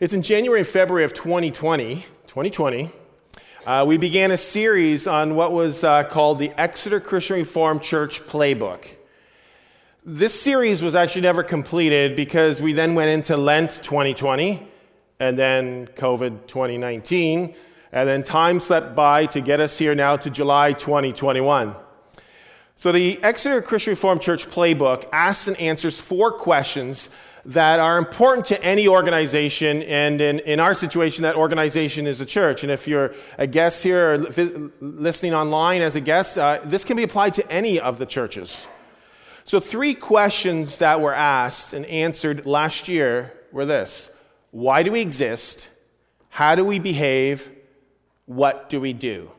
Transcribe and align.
It's 0.00 0.14
in 0.14 0.22
January 0.22 0.60
and 0.60 0.68
February 0.68 1.04
of 1.04 1.12
2020, 1.12 2.06
2020, 2.28 2.92
uh, 3.66 3.84
we 3.84 3.98
began 3.98 4.30
a 4.30 4.36
series 4.36 5.08
on 5.08 5.34
what 5.34 5.50
was 5.50 5.82
uh, 5.82 6.04
called 6.04 6.38
the 6.38 6.52
Exeter 6.56 7.00
Christian 7.00 7.34
Reformed 7.34 7.82
Church 7.82 8.20
Playbook. 8.22 8.86
This 10.04 10.40
series 10.40 10.84
was 10.84 10.94
actually 10.94 11.22
never 11.22 11.42
completed 11.42 12.14
because 12.14 12.62
we 12.62 12.74
then 12.74 12.94
went 12.94 13.10
into 13.10 13.36
Lent 13.36 13.72
2020 13.82 14.68
and 15.18 15.36
then 15.36 15.88
COVID 15.88 16.46
2019, 16.46 17.56
and 17.90 18.08
then 18.08 18.22
time 18.22 18.60
slipped 18.60 18.94
by 18.94 19.26
to 19.26 19.40
get 19.40 19.58
us 19.58 19.78
here 19.78 19.96
now 19.96 20.16
to 20.16 20.30
July 20.30 20.74
2021. 20.74 21.74
So, 22.76 22.92
the 22.92 23.20
Exeter 23.24 23.60
Christian 23.60 23.90
Reformed 23.90 24.22
Church 24.22 24.46
Playbook 24.46 25.08
asks 25.12 25.48
and 25.48 25.56
answers 25.56 25.98
four 25.98 26.30
questions 26.30 27.12
that 27.48 27.80
are 27.80 27.96
important 27.96 28.44
to 28.44 28.62
any 28.62 28.86
organization, 28.86 29.82
and 29.84 30.20
in, 30.20 30.38
in 30.40 30.60
our 30.60 30.74
situation, 30.74 31.22
that 31.22 31.34
organization 31.34 32.06
is 32.06 32.20
a 32.20 32.26
church. 32.26 32.62
And 32.62 32.70
if 32.70 32.86
you're 32.86 33.14
a 33.38 33.46
guest 33.46 33.82
here 33.82 34.14
or 34.14 34.70
listening 34.82 35.32
online 35.32 35.80
as 35.80 35.96
a 35.96 36.00
guest, 36.00 36.36
uh, 36.36 36.60
this 36.62 36.84
can 36.84 36.98
be 36.98 37.02
applied 37.02 37.32
to 37.34 37.50
any 37.50 37.80
of 37.80 37.96
the 37.96 38.04
churches. 38.04 38.68
So, 39.44 39.60
three 39.60 39.94
questions 39.94 40.76
that 40.78 41.00
were 41.00 41.14
asked 41.14 41.72
and 41.72 41.86
answered 41.86 42.44
last 42.44 42.86
year 42.86 43.32
were 43.50 43.64
this 43.64 44.14
Why 44.50 44.82
do 44.82 44.92
we 44.92 45.00
exist? 45.00 45.70
How 46.28 46.54
do 46.54 46.66
we 46.66 46.78
behave? 46.78 47.50
What 48.26 48.68
do 48.68 48.78
we 48.78 48.92
do? 48.92 49.30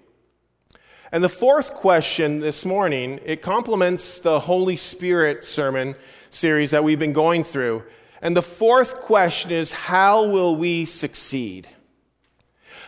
And 1.11 1.23
the 1.23 1.29
fourth 1.29 1.75
question 1.75 2.39
this 2.39 2.65
morning, 2.65 3.19
it 3.23 3.43
complements 3.43 4.19
the 4.19 4.39
Holy 4.39 4.77
Spirit 4.77 5.43
sermon 5.43 5.95
series 6.31 6.71
that 6.71 6.83
we've 6.83 6.99
been 6.99 7.13
going 7.13 7.43
through. 7.43 7.83
And 8.21 8.35
the 8.35 8.41
fourth 8.41 8.99
question 8.99 9.51
is 9.51 9.71
how 9.71 10.25
will 10.25 10.55
we 10.55 10.85
succeed? 10.85 11.67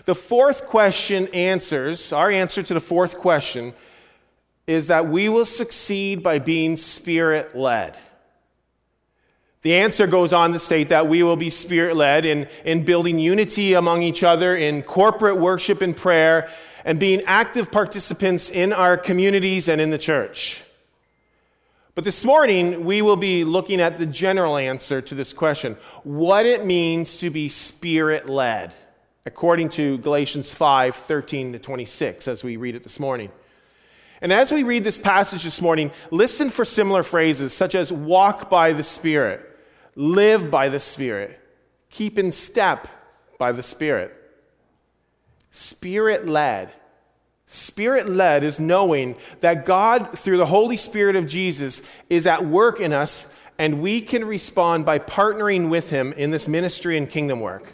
The 0.05 0.15
fourth 0.15 0.65
question 0.65 1.27
answers, 1.27 2.11
our 2.11 2.31
answer 2.31 2.63
to 2.63 2.73
the 2.73 2.79
fourth 2.79 3.17
question 3.17 3.73
is 4.67 4.87
that 4.87 5.07
we 5.07 5.29
will 5.29 5.45
succeed 5.45 6.23
by 6.23 6.39
being 6.39 6.75
spirit 6.75 7.55
led. 7.55 7.97
The 9.61 9.75
answer 9.75 10.07
goes 10.07 10.33
on 10.33 10.53
to 10.53 10.59
state 10.59 10.89
that 10.89 11.07
we 11.07 11.21
will 11.21 11.35
be 11.35 11.51
spirit 11.51 11.95
led 11.95 12.25
in, 12.25 12.47
in 12.65 12.83
building 12.83 13.19
unity 13.19 13.73
among 13.73 14.01
each 14.01 14.23
other, 14.23 14.55
in 14.55 14.81
corporate 14.81 15.37
worship 15.37 15.81
and 15.81 15.95
prayer, 15.95 16.49
and 16.83 16.99
being 16.99 17.21
active 17.27 17.71
participants 17.71 18.49
in 18.49 18.73
our 18.73 18.97
communities 18.97 19.67
and 19.67 19.79
in 19.79 19.91
the 19.91 19.99
church. 19.99 20.63
But 21.93 22.05
this 22.05 22.23
morning, 22.23 22.85
we 22.85 23.01
will 23.01 23.17
be 23.17 23.43
looking 23.43 23.81
at 23.81 23.97
the 23.97 24.05
general 24.05 24.55
answer 24.55 25.01
to 25.01 25.15
this 25.15 25.33
question 25.33 25.75
what 26.03 26.45
it 26.45 26.65
means 26.65 27.17
to 27.17 27.29
be 27.29 27.49
spirit 27.49 28.29
led, 28.29 28.71
according 29.25 29.69
to 29.69 29.97
Galatians 29.97 30.53
5 30.53 30.95
13 30.95 31.53
to 31.53 31.59
26, 31.59 32.29
as 32.29 32.45
we 32.45 32.55
read 32.55 32.75
it 32.75 32.83
this 32.83 32.97
morning. 32.97 33.29
And 34.21 34.31
as 34.31 34.53
we 34.53 34.63
read 34.63 34.85
this 34.85 34.97
passage 34.97 35.43
this 35.43 35.61
morning, 35.61 35.91
listen 36.11 36.49
for 36.49 36.63
similar 36.63 37.03
phrases 37.03 37.53
such 37.53 37.75
as 37.75 37.91
walk 37.91 38.49
by 38.49 38.71
the 38.71 38.83
Spirit, 38.83 39.41
live 39.95 40.49
by 40.49 40.69
the 40.69 40.79
Spirit, 40.79 41.39
keep 41.89 42.17
in 42.17 42.31
step 42.31 42.87
by 43.37 43.51
the 43.51 43.63
Spirit. 43.63 44.15
Spirit 45.49 46.25
led 46.25 46.71
Spirit 47.53 48.07
led 48.07 48.45
is 48.45 48.61
knowing 48.61 49.17
that 49.41 49.65
God, 49.65 50.17
through 50.17 50.37
the 50.37 50.45
Holy 50.45 50.77
Spirit 50.77 51.17
of 51.17 51.27
Jesus, 51.27 51.81
is 52.09 52.25
at 52.25 52.45
work 52.45 52.79
in 52.79 52.93
us, 52.93 53.33
and 53.57 53.81
we 53.81 53.99
can 53.99 54.23
respond 54.23 54.85
by 54.85 54.99
partnering 54.99 55.69
with 55.69 55.89
Him 55.89 56.13
in 56.13 56.31
this 56.31 56.47
ministry 56.47 56.97
and 56.97 57.09
kingdom 57.09 57.41
work. 57.41 57.73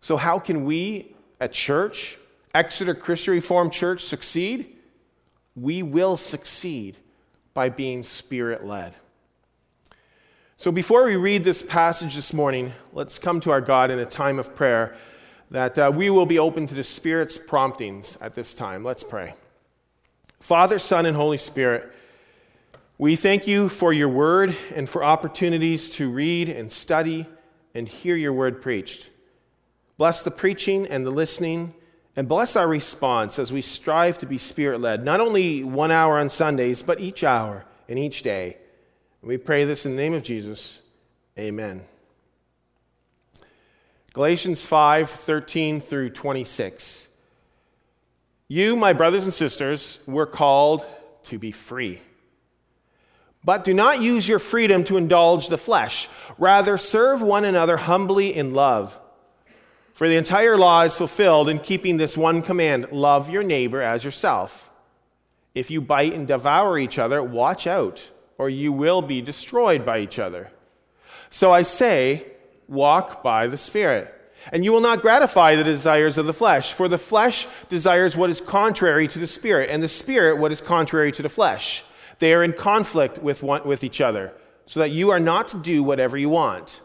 So, 0.00 0.16
how 0.16 0.38
can 0.38 0.64
we, 0.64 1.14
a 1.40 1.46
church, 1.46 2.16
Exeter 2.54 2.94
Christian 2.94 3.34
Reformed 3.34 3.74
Church, 3.74 4.06
succeed? 4.06 4.78
We 5.54 5.82
will 5.82 6.16
succeed 6.16 6.96
by 7.52 7.68
being 7.68 8.02
Spirit 8.02 8.64
led. 8.64 8.94
So, 10.56 10.72
before 10.72 11.04
we 11.04 11.16
read 11.16 11.44
this 11.44 11.62
passage 11.62 12.16
this 12.16 12.32
morning, 12.32 12.72
let's 12.94 13.18
come 13.18 13.40
to 13.40 13.50
our 13.50 13.60
God 13.60 13.90
in 13.90 13.98
a 13.98 14.06
time 14.06 14.38
of 14.38 14.56
prayer 14.56 14.96
that 15.50 15.78
uh, 15.78 15.92
we 15.94 16.10
will 16.10 16.26
be 16.26 16.38
open 16.38 16.66
to 16.66 16.74
the 16.74 16.84
Spirit's 16.84 17.36
promptings 17.36 18.16
at 18.20 18.34
this 18.34 18.54
time. 18.54 18.84
Let's 18.84 19.02
pray. 19.02 19.34
Father, 20.38 20.78
Son, 20.78 21.06
and 21.06 21.16
Holy 21.16 21.36
Spirit, 21.36 21.92
we 22.98 23.16
thank 23.16 23.46
you 23.46 23.68
for 23.68 23.92
your 23.92 24.08
word 24.08 24.56
and 24.74 24.88
for 24.88 25.02
opportunities 25.02 25.90
to 25.96 26.10
read 26.10 26.48
and 26.48 26.70
study 26.70 27.26
and 27.74 27.88
hear 27.88 28.16
your 28.16 28.32
word 28.32 28.62
preached. 28.62 29.10
Bless 29.96 30.22
the 30.22 30.30
preaching 30.30 30.86
and 30.86 31.04
the 31.04 31.10
listening, 31.10 31.74
and 32.16 32.28
bless 32.28 32.56
our 32.56 32.66
response 32.66 33.38
as 33.38 33.52
we 33.52 33.60
strive 33.60 34.18
to 34.18 34.26
be 34.26 34.38
spirit 34.38 34.80
led, 34.80 35.04
not 35.04 35.20
only 35.20 35.62
one 35.62 35.90
hour 35.90 36.18
on 36.18 36.28
Sundays, 36.28 36.82
but 36.82 37.00
each 37.00 37.22
hour 37.22 37.64
and 37.88 37.98
each 37.98 38.22
day. 38.22 38.56
we 39.22 39.36
pray 39.36 39.64
this 39.64 39.84
in 39.84 39.92
the 39.92 40.02
name 40.02 40.14
of 40.14 40.22
Jesus. 40.22 40.82
Amen. 41.38 41.82
Galatians 44.12 44.64
5 44.66 45.08
13 45.08 45.80
through 45.80 46.10
26. 46.10 47.08
You, 48.48 48.74
my 48.74 48.92
brothers 48.92 49.24
and 49.24 49.32
sisters, 49.32 50.00
were 50.06 50.26
called 50.26 50.84
to 51.24 51.38
be 51.38 51.52
free. 51.52 52.00
But 53.44 53.62
do 53.62 53.72
not 53.72 54.02
use 54.02 54.28
your 54.28 54.40
freedom 54.40 54.82
to 54.84 54.96
indulge 54.96 55.48
the 55.48 55.56
flesh. 55.56 56.08
Rather, 56.36 56.76
serve 56.76 57.22
one 57.22 57.44
another 57.44 57.76
humbly 57.76 58.34
in 58.34 58.52
love. 58.52 58.98
For 59.92 60.08
the 60.08 60.16
entire 60.16 60.56
law 60.56 60.82
is 60.82 60.96
fulfilled 60.96 61.48
in 61.48 61.60
keeping 61.60 61.96
this 61.96 62.16
one 62.16 62.42
command 62.42 62.90
love 62.90 63.30
your 63.30 63.42
neighbor 63.44 63.80
as 63.80 64.04
yourself. 64.04 64.70
If 65.54 65.70
you 65.70 65.80
bite 65.80 66.14
and 66.14 66.26
devour 66.26 66.78
each 66.78 66.98
other, 66.98 67.22
watch 67.22 67.66
out, 67.66 68.10
or 68.38 68.48
you 68.48 68.72
will 68.72 69.02
be 69.02 69.22
destroyed 69.22 69.86
by 69.86 70.00
each 70.00 70.18
other. 70.18 70.50
So 71.28 71.52
I 71.52 71.62
say, 71.62 72.26
walk 72.70 73.22
by 73.22 73.46
the 73.48 73.58
Spirit. 73.58 74.14
And 74.52 74.64
you 74.64 74.72
will 74.72 74.80
not 74.80 75.02
gratify 75.02 75.54
the 75.54 75.64
desires 75.64 76.16
of 76.16 76.24
the 76.24 76.32
flesh, 76.32 76.72
for 76.72 76.88
the 76.88 76.96
flesh 76.96 77.46
desires 77.68 78.16
what 78.16 78.30
is 78.30 78.40
contrary 78.40 79.06
to 79.08 79.18
the 79.18 79.26
Spirit, 79.26 79.68
and 79.68 79.82
the 79.82 79.88
Spirit 79.88 80.38
what 80.38 80.52
is 80.52 80.62
contrary 80.62 81.12
to 81.12 81.22
the 81.22 81.28
flesh. 81.28 81.84
They 82.20 82.32
are 82.32 82.42
in 82.42 82.54
conflict 82.54 83.18
with, 83.18 83.42
one, 83.42 83.66
with 83.66 83.84
each 83.84 84.00
other, 84.00 84.32
so 84.64 84.80
that 84.80 84.90
you 84.90 85.10
are 85.10 85.20
not 85.20 85.48
to 85.48 85.58
do 85.58 85.82
whatever 85.82 86.16
you 86.16 86.30
want. 86.30 86.80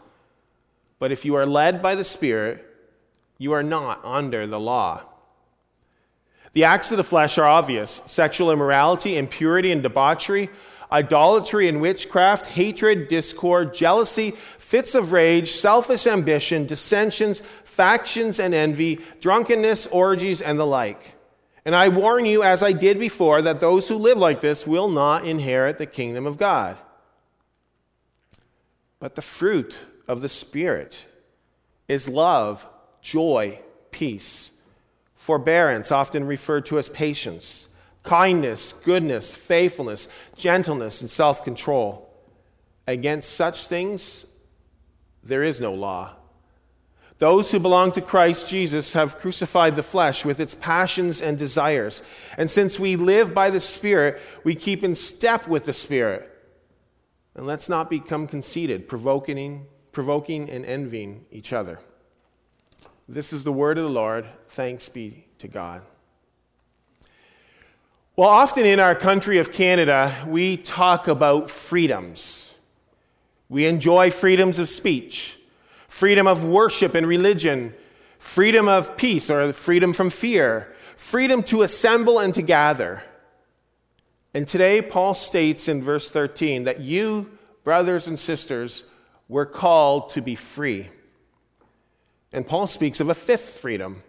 But 0.98 1.12
if 1.12 1.24
you 1.24 1.34
are 1.36 1.46
led 1.46 1.80
by 1.80 1.94
the 1.94 2.04
Spirit, 2.04 2.64
you 3.38 3.52
are 3.52 3.62
not 3.62 4.04
under 4.04 4.46
the 4.46 4.60
law. 4.60 5.02
The 6.52 6.64
acts 6.64 6.90
of 6.90 6.96
the 6.96 7.04
flesh 7.04 7.38
are 7.38 7.46
obvious 7.46 8.02
sexual 8.06 8.50
immorality, 8.50 9.16
impurity, 9.16 9.72
and 9.72 9.82
debauchery 9.82 10.50
idolatry 10.90 11.68
and 11.68 11.80
witchcraft, 11.80 12.46
hatred, 12.46 13.08
discord, 13.08 13.74
jealousy, 13.74 14.34
fits 14.66 14.96
of 14.96 15.12
rage, 15.12 15.52
selfish 15.52 16.08
ambition, 16.08 16.66
dissensions, 16.66 17.40
factions 17.62 18.40
and 18.40 18.52
envy, 18.52 18.98
drunkenness, 19.20 19.86
orgies, 19.86 20.42
and 20.42 20.58
the 20.58 20.66
like. 20.66 21.14
And 21.64 21.72
I 21.76 21.88
warn 21.88 22.26
you, 22.26 22.42
as 22.42 22.64
I 22.64 22.72
did 22.72 22.98
before, 22.98 23.42
that 23.42 23.60
those 23.60 23.88
who 23.88 23.94
live 23.94 24.18
like 24.18 24.40
this 24.40 24.66
will 24.66 24.88
not 24.88 25.24
inherit 25.24 25.78
the 25.78 25.86
kingdom 25.86 26.26
of 26.26 26.36
God. 26.36 26.76
But 28.98 29.14
the 29.14 29.22
fruit 29.22 29.86
of 30.08 30.20
the 30.20 30.28
Spirit 30.28 31.06
is 31.86 32.08
love, 32.08 32.66
joy, 33.00 33.60
peace, 33.92 34.50
forbearance, 35.14 35.92
often 35.92 36.24
referred 36.26 36.66
to 36.66 36.78
as 36.78 36.88
patience 36.88 37.68
kindness, 38.02 38.72
goodness, 38.72 39.36
faithfulness, 39.36 40.08
gentleness, 40.36 41.02
and 41.02 41.10
self 41.10 41.44
control. 41.44 42.12
Against 42.88 43.30
such 43.30 43.68
things, 43.68 44.26
there 45.26 45.42
is 45.42 45.60
no 45.60 45.74
law. 45.74 46.14
Those 47.18 47.50
who 47.50 47.58
belong 47.58 47.92
to 47.92 48.02
Christ 48.02 48.48
Jesus 48.48 48.92
have 48.92 49.18
crucified 49.18 49.74
the 49.74 49.82
flesh 49.82 50.24
with 50.24 50.38
its 50.38 50.54
passions 50.54 51.22
and 51.22 51.38
desires. 51.38 52.02
And 52.36 52.50
since 52.50 52.78
we 52.78 52.96
live 52.96 53.32
by 53.32 53.48
the 53.48 53.60
Spirit, 53.60 54.20
we 54.44 54.54
keep 54.54 54.84
in 54.84 54.94
step 54.94 55.48
with 55.48 55.64
the 55.64 55.72
Spirit. 55.72 56.30
And 57.34 57.46
let's 57.46 57.68
not 57.68 57.88
become 57.88 58.26
conceited, 58.26 58.86
provoking, 58.86 59.66
provoking 59.92 60.50
and 60.50 60.64
envying 60.66 61.24
each 61.30 61.54
other. 61.54 61.80
This 63.08 63.32
is 63.32 63.44
the 63.44 63.52
word 63.52 63.78
of 63.78 63.84
the 63.84 63.90
Lord. 63.90 64.26
Thanks 64.48 64.88
be 64.90 65.26
to 65.38 65.48
God. 65.48 65.82
Well, 68.14 68.28
often 68.28 68.66
in 68.66 68.80
our 68.80 68.94
country 68.94 69.38
of 69.38 69.52
Canada, 69.52 70.14
we 70.26 70.56
talk 70.58 71.08
about 71.08 71.50
freedoms. 71.50 72.45
We 73.48 73.66
enjoy 73.66 74.10
freedoms 74.10 74.58
of 74.58 74.68
speech, 74.68 75.38
freedom 75.88 76.26
of 76.26 76.44
worship 76.44 76.94
and 76.94 77.06
religion, 77.06 77.74
freedom 78.18 78.68
of 78.68 78.96
peace 78.96 79.30
or 79.30 79.52
freedom 79.52 79.92
from 79.92 80.10
fear, 80.10 80.74
freedom 80.96 81.42
to 81.44 81.62
assemble 81.62 82.18
and 82.18 82.34
to 82.34 82.42
gather. 82.42 83.02
And 84.34 84.46
today, 84.46 84.82
Paul 84.82 85.14
states 85.14 85.68
in 85.68 85.82
verse 85.82 86.10
13 86.10 86.64
that 86.64 86.80
you, 86.80 87.30
brothers 87.64 88.08
and 88.08 88.18
sisters, 88.18 88.90
were 89.28 89.46
called 89.46 90.10
to 90.10 90.20
be 90.20 90.34
free. 90.34 90.88
And 92.32 92.46
Paul 92.46 92.66
speaks 92.66 93.00
of 93.00 93.08
a 93.08 93.14
fifth 93.14 93.60
freedom. 93.60 94.02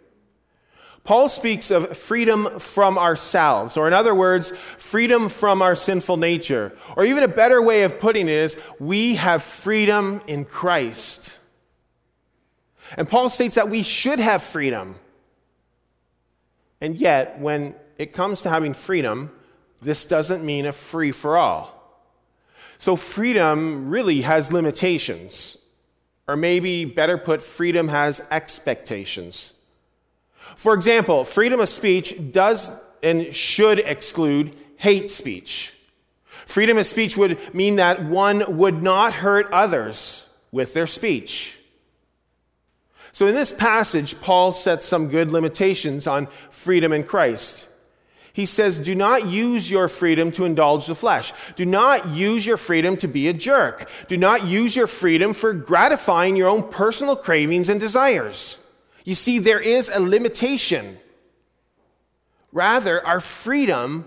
Paul 1.07 1.29
speaks 1.29 1.71
of 1.71 1.97
freedom 1.97 2.59
from 2.59 2.97
ourselves, 2.97 3.77
or 3.77 3.87
in 3.87 3.93
other 3.93 4.13
words, 4.13 4.51
freedom 4.75 5.29
from 5.29 5.61
our 5.61 5.73
sinful 5.73 6.17
nature. 6.17 6.77
Or 6.97 7.05
even 7.05 7.23
a 7.23 7.29
better 7.29 7.61
way 7.61 7.83
of 7.83 7.97
putting 7.97 8.27
it 8.27 8.33
is, 8.33 8.57
we 8.77 9.15
have 9.15 9.41
freedom 9.41 10.19
in 10.27 10.43
Christ. 10.43 11.39
And 12.97 13.07
Paul 13.07 13.29
states 13.29 13.55
that 13.55 13.69
we 13.69 13.83
should 13.83 14.19
have 14.19 14.43
freedom. 14.43 14.95
And 16.81 16.97
yet, 16.97 17.39
when 17.39 17.75
it 17.97 18.11
comes 18.11 18.41
to 18.41 18.49
having 18.49 18.73
freedom, 18.73 19.31
this 19.81 20.05
doesn't 20.05 20.45
mean 20.45 20.65
a 20.65 20.73
free 20.73 21.13
for 21.13 21.37
all. 21.37 22.03
So, 22.79 22.97
freedom 22.97 23.89
really 23.89 24.23
has 24.23 24.51
limitations. 24.51 25.57
Or 26.27 26.35
maybe, 26.35 26.83
better 26.83 27.17
put, 27.17 27.41
freedom 27.41 27.87
has 27.87 28.21
expectations. 28.29 29.53
For 30.55 30.73
example, 30.73 31.23
freedom 31.23 31.59
of 31.59 31.69
speech 31.69 32.15
does 32.31 32.71
and 33.03 33.33
should 33.33 33.79
exclude 33.79 34.55
hate 34.77 35.11
speech. 35.11 35.73
Freedom 36.45 36.77
of 36.77 36.85
speech 36.85 37.17
would 37.17 37.53
mean 37.53 37.75
that 37.75 38.05
one 38.05 38.57
would 38.57 38.81
not 38.81 39.13
hurt 39.13 39.51
others 39.51 40.29
with 40.51 40.73
their 40.73 40.87
speech. 40.87 41.59
So, 43.11 43.25
in 43.27 43.35
this 43.35 43.51
passage, 43.51 44.21
Paul 44.21 44.51
sets 44.51 44.85
some 44.85 45.09
good 45.09 45.31
limitations 45.31 46.07
on 46.07 46.27
freedom 46.49 46.93
in 46.93 47.03
Christ. 47.03 47.67
He 48.31 48.45
says, 48.45 48.77
Do 48.77 48.93
not 48.93 49.25
use 49.25 49.71
your 49.71 49.87
freedom 49.87 50.31
to 50.33 50.45
indulge 50.45 50.85
the 50.85 50.93
flesh. 50.93 51.33
Do 51.55 51.65
not 51.65 52.09
use 52.09 52.45
your 52.45 52.57
freedom 52.57 52.95
to 52.97 53.07
be 53.07 53.27
a 53.27 53.33
jerk. 53.33 53.89
Do 54.07 54.15
not 54.15 54.45
use 54.45 54.75
your 54.75 54.85
freedom 54.85 55.33
for 55.33 55.53
gratifying 55.53 56.35
your 56.35 56.47
own 56.47 56.69
personal 56.69 57.15
cravings 57.15 57.69
and 57.69 57.79
desires. 57.79 58.63
You 59.07 59.15
see, 59.15 59.39
there 59.39 59.61
is 59.61 59.87
a 59.87 60.01
limitation. 60.01 60.99
Rather, 62.51 63.07
our 63.07 63.21
freedom 63.21 64.05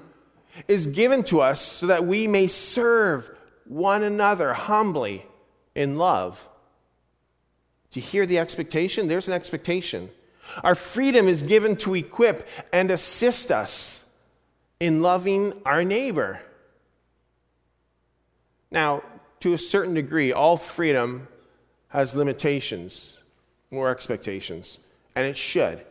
is 0.68 0.88
given 0.88 1.24
to 1.24 1.40
us 1.40 1.58
so 1.62 1.86
that 1.86 2.04
we 2.04 2.26
may 2.26 2.48
serve 2.48 3.30
one 3.64 4.02
another 4.02 4.52
humbly 4.52 5.24
in 5.74 5.96
love. 5.96 6.46
Do 7.90 7.98
you 7.98 8.04
hear 8.04 8.26
the 8.26 8.38
expectation? 8.38 9.08
There's 9.08 9.26
an 9.26 9.32
expectation. 9.32 10.10
Our 10.62 10.74
freedom 10.74 11.28
is 11.28 11.44
given 11.44 11.76
to 11.76 11.94
equip 11.94 12.46
and 12.70 12.90
assist 12.90 13.50
us 13.50 14.06
in 14.80 15.00
loving 15.00 15.62
our 15.64 15.82
neighbor. 15.82 16.40
Now, 18.70 19.02
to 19.40 19.54
a 19.54 19.58
certain 19.58 19.94
degree, 19.94 20.30
all 20.30 20.58
freedom 20.58 21.26
has 21.88 22.14
limitations 22.14 23.22
or 23.70 23.88
expectations, 23.88 24.78
and 25.14 25.26
it 25.26 25.36
should. 25.36 25.84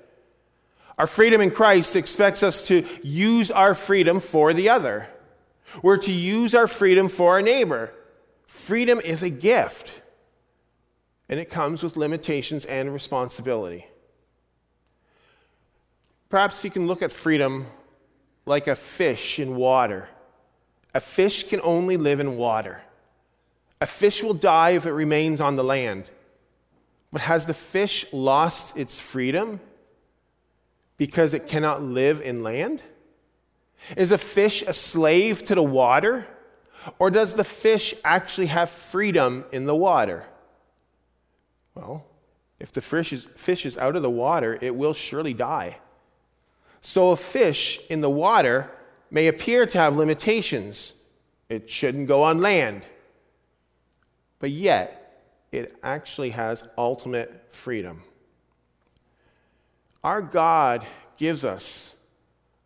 Our 0.97 1.07
freedom 1.07 1.39
in 1.39 1.51
Christ 1.51 1.95
expects 1.95 2.43
us 2.43 2.67
to 2.67 2.85
use 3.01 3.51
our 3.51 3.73
freedom 3.73 4.19
for 4.19 4.53
the 4.53 4.69
other. 4.69 5.07
We're 5.81 5.97
to 5.97 6.11
use 6.11 6.53
our 6.53 6.67
freedom 6.67 7.07
for 7.07 7.33
our 7.33 7.41
neighbor. 7.41 7.93
Freedom 8.47 8.99
is 8.99 9.23
a 9.23 9.29
gift 9.29 10.01
and 11.29 11.39
it 11.39 11.49
comes 11.49 11.83
with 11.83 11.95
limitations 11.95 12.65
and 12.65 12.91
responsibility. 12.91 13.85
Perhaps 16.29 16.63
you 16.63 16.71
can 16.71 16.87
look 16.87 17.01
at 17.01 17.11
freedom 17.11 17.67
like 18.45 18.67
a 18.67 18.75
fish 18.75 19.39
in 19.39 19.55
water. 19.55 20.09
A 20.93 20.99
fish 20.99 21.43
can 21.43 21.61
only 21.63 21.97
live 21.97 22.19
in 22.19 22.35
water. 22.35 22.81
A 23.79 23.85
fish 23.85 24.23
will 24.23 24.33
die 24.33 24.71
if 24.71 24.85
it 24.85 24.91
remains 24.91 25.39
on 25.39 25.55
the 25.55 25.63
land. 25.63 26.09
But 27.11 27.21
has 27.21 27.45
the 27.45 27.53
fish 27.53 28.05
lost 28.13 28.77
its 28.77 28.99
freedom 28.99 29.59
because 30.97 31.33
it 31.33 31.47
cannot 31.47 31.81
live 31.81 32.21
in 32.21 32.43
land? 32.43 32.83
Is 33.95 34.11
a 34.11 34.17
fish 34.17 34.61
a 34.61 34.73
slave 34.73 35.43
to 35.45 35.55
the 35.55 35.63
water? 35.63 36.27
Or 36.99 37.09
does 37.09 37.33
the 37.33 37.43
fish 37.43 37.93
actually 38.03 38.47
have 38.47 38.69
freedom 38.69 39.45
in 39.51 39.65
the 39.65 39.75
water? 39.75 40.25
Well, 41.75 42.05
if 42.59 42.71
the 42.71 42.81
fish 42.81 43.13
is, 43.13 43.25
fish 43.35 43.65
is 43.65 43.77
out 43.77 43.95
of 43.95 44.03
the 44.03 44.09
water, 44.09 44.57
it 44.61 44.75
will 44.75 44.93
surely 44.93 45.33
die. 45.33 45.77
So 46.81 47.11
a 47.11 47.15
fish 47.15 47.79
in 47.89 48.01
the 48.01 48.09
water 48.09 48.69
may 49.11 49.27
appear 49.27 49.65
to 49.65 49.77
have 49.77 49.97
limitations. 49.97 50.93
It 51.47 51.69
shouldn't 51.69 52.07
go 52.07 52.23
on 52.23 52.39
land. 52.39 52.85
But 54.39 54.51
yet, 54.51 54.98
it 55.51 55.77
actually 55.83 56.31
has 56.31 56.63
ultimate 56.77 57.51
freedom. 57.51 58.03
Our 60.03 60.21
God 60.21 60.85
gives 61.17 61.43
us 61.43 61.97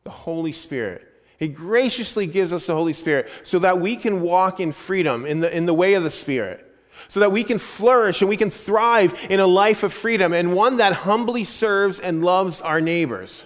the 0.04 0.10
Holy 0.10 0.52
Spirit. 0.52 1.08
He 1.40 1.48
graciously 1.48 2.28
gives 2.28 2.54
us 2.54 2.68
the 2.68 2.76
Holy 2.76 2.94
Spirit 2.94 3.30
so 3.44 3.60
that 3.60 3.80
we 3.80 3.96
can 3.96 4.22
walk 4.22 4.60
in 4.60 4.72
freedom 4.72 5.26
in 5.26 5.40
the, 5.40 5.56
in 5.56 5.66
the 5.66 5.74
way 5.74 5.94
of 5.96 6.04
the 6.04 6.12
Spirit 6.12 6.70
so 7.08 7.20
that 7.20 7.32
we 7.32 7.44
can 7.44 7.60
flourish 7.60 8.22
and 8.22 8.30
we 8.30 8.38
can 8.38 8.50
thrive 8.50 9.14
in 9.30 9.40
a 9.40 9.48
life 9.48 9.84
of 9.84 9.94
freedom 9.94 10.34
and 10.34 10.54
one 10.54 10.78
that 10.78 10.94
humbly 10.94 11.44
serves 11.44 12.00
and 12.00 12.24
loves 12.24 12.62
our 12.62 12.82
neighbors. 12.82 13.46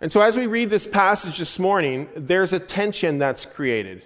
And 0.00 0.12
so, 0.12 0.20
as 0.20 0.36
we 0.36 0.46
read 0.46 0.70
this 0.70 0.86
passage 0.86 1.38
this 1.38 1.58
morning, 1.58 2.08
there's 2.14 2.52
a 2.52 2.60
tension 2.60 3.16
that's 3.16 3.44
created. 3.44 4.04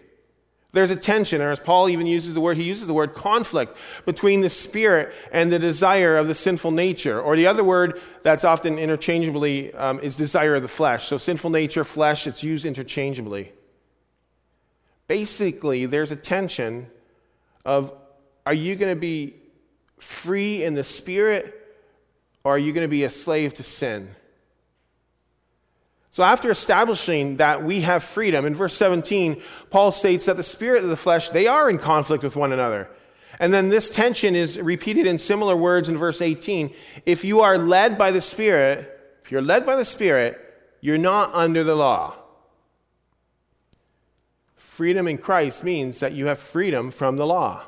There's 0.73 0.91
a 0.91 0.97
tension, 0.97 1.43
or 1.43 1.51
as 1.51 1.61
Paul 1.61 1.91
even 1.91 2.07
uses 2.07 2.33
the 2.33 2.41
word, 2.41 2.57
he 2.57 2.65
uses 2.65 2.87
the 2.87 2.95
word 2.95 3.13
conflict 3.13 3.77
between 4.07 4.41
the 4.41 4.49
spirit 4.49 5.13
and 5.31 5.53
the 5.53 5.59
desire 5.59 6.17
of 6.17 6.29
the 6.29 6.35
sinful 6.35 6.71
nature. 6.71 7.21
Or 7.21 7.37
the 7.37 7.47
other 7.47 7.63
word 7.63 8.01
that's 8.23 8.43
often 8.43 8.79
interchangeably 8.79 9.75
um, 9.75 10.01
is 10.01 10.17
desire 10.17 10.55
of 10.55 10.63
the 10.63 10.69
flesh. 10.69 11.09
So, 11.09 11.19
sinful 11.19 11.51
nature, 11.51 11.85
flesh, 11.85 12.27
it's 12.27 12.43
used 12.43 12.65
interchangeably. 12.65 13.53
Basically, 15.09 15.85
there's 15.85 16.11
a 16.11 16.17
tension 16.17 16.87
of 17.67 17.95
are 18.47 18.55
you 18.55 18.75
going 18.75 18.95
to 18.95 19.01
be 19.01 19.37
free 19.99 20.65
in 20.65 20.75
the 20.75 20.85
spirit 20.85 21.59
or 22.45 22.55
are 22.55 22.59
you 22.59 22.73
going 22.73 22.85
to 22.85 22.91
be 22.91 23.05
a 23.05 23.11
slave 23.11 23.53
to 23.55 23.63
sin? 23.63 24.11
So, 26.13 26.23
after 26.23 26.51
establishing 26.51 27.39
that 27.39 27.65
we 27.65 27.81
have 27.81 28.05
freedom, 28.05 28.45
in 28.45 28.55
verse 28.55 28.75
17, 28.75 29.43
Paul 29.71 29.93
states 29.93 30.27
that 30.27 30.37
the 30.37 30.43
spirit 30.43 30.85
of 30.85 30.91
the 30.91 30.97
flesh, 30.97 31.31
they 31.31 31.47
are 31.47 31.71
in 31.71 31.79
conflict 31.79 32.23
with 32.23 32.37
one 32.37 32.53
another. 32.53 32.89
And 33.41 33.53
then 33.53 33.71
this 33.71 33.89
tension 33.89 34.37
is 34.37 34.61
repeated 34.61 35.07
in 35.07 35.17
similar 35.17 35.57
words 35.57 35.89
in 35.89 35.97
verse 35.97 36.21
18. 36.21 36.75
If 37.07 37.25
you 37.25 37.41
are 37.41 37.57
led 37.57 37.97
by 37.97 38.11
the 38.11 38.21
Spirit, 38.21 39.19
if 39.25 39.33
you're 39.33 39.41
led 39.41 39.65
by 39.65 39.75
the 39.75 39.87
Spirit, 39.87 40.39
you're 40.83 40.99
not 40.99 41.33
under 41.33 41.65
the 41.65 41.75
law. 41.75 42.15
Freedom 44.55 45.09
in 45.09 45.17
Christ 45.17 45.65
means 45.65 46.01
that 46.01 46.13
you 46.13 46.27
have 46.27 46.39
freedom 46.39 46.91
from 46.91 47.17
the 47.17 47.27
law. 47.27 47.63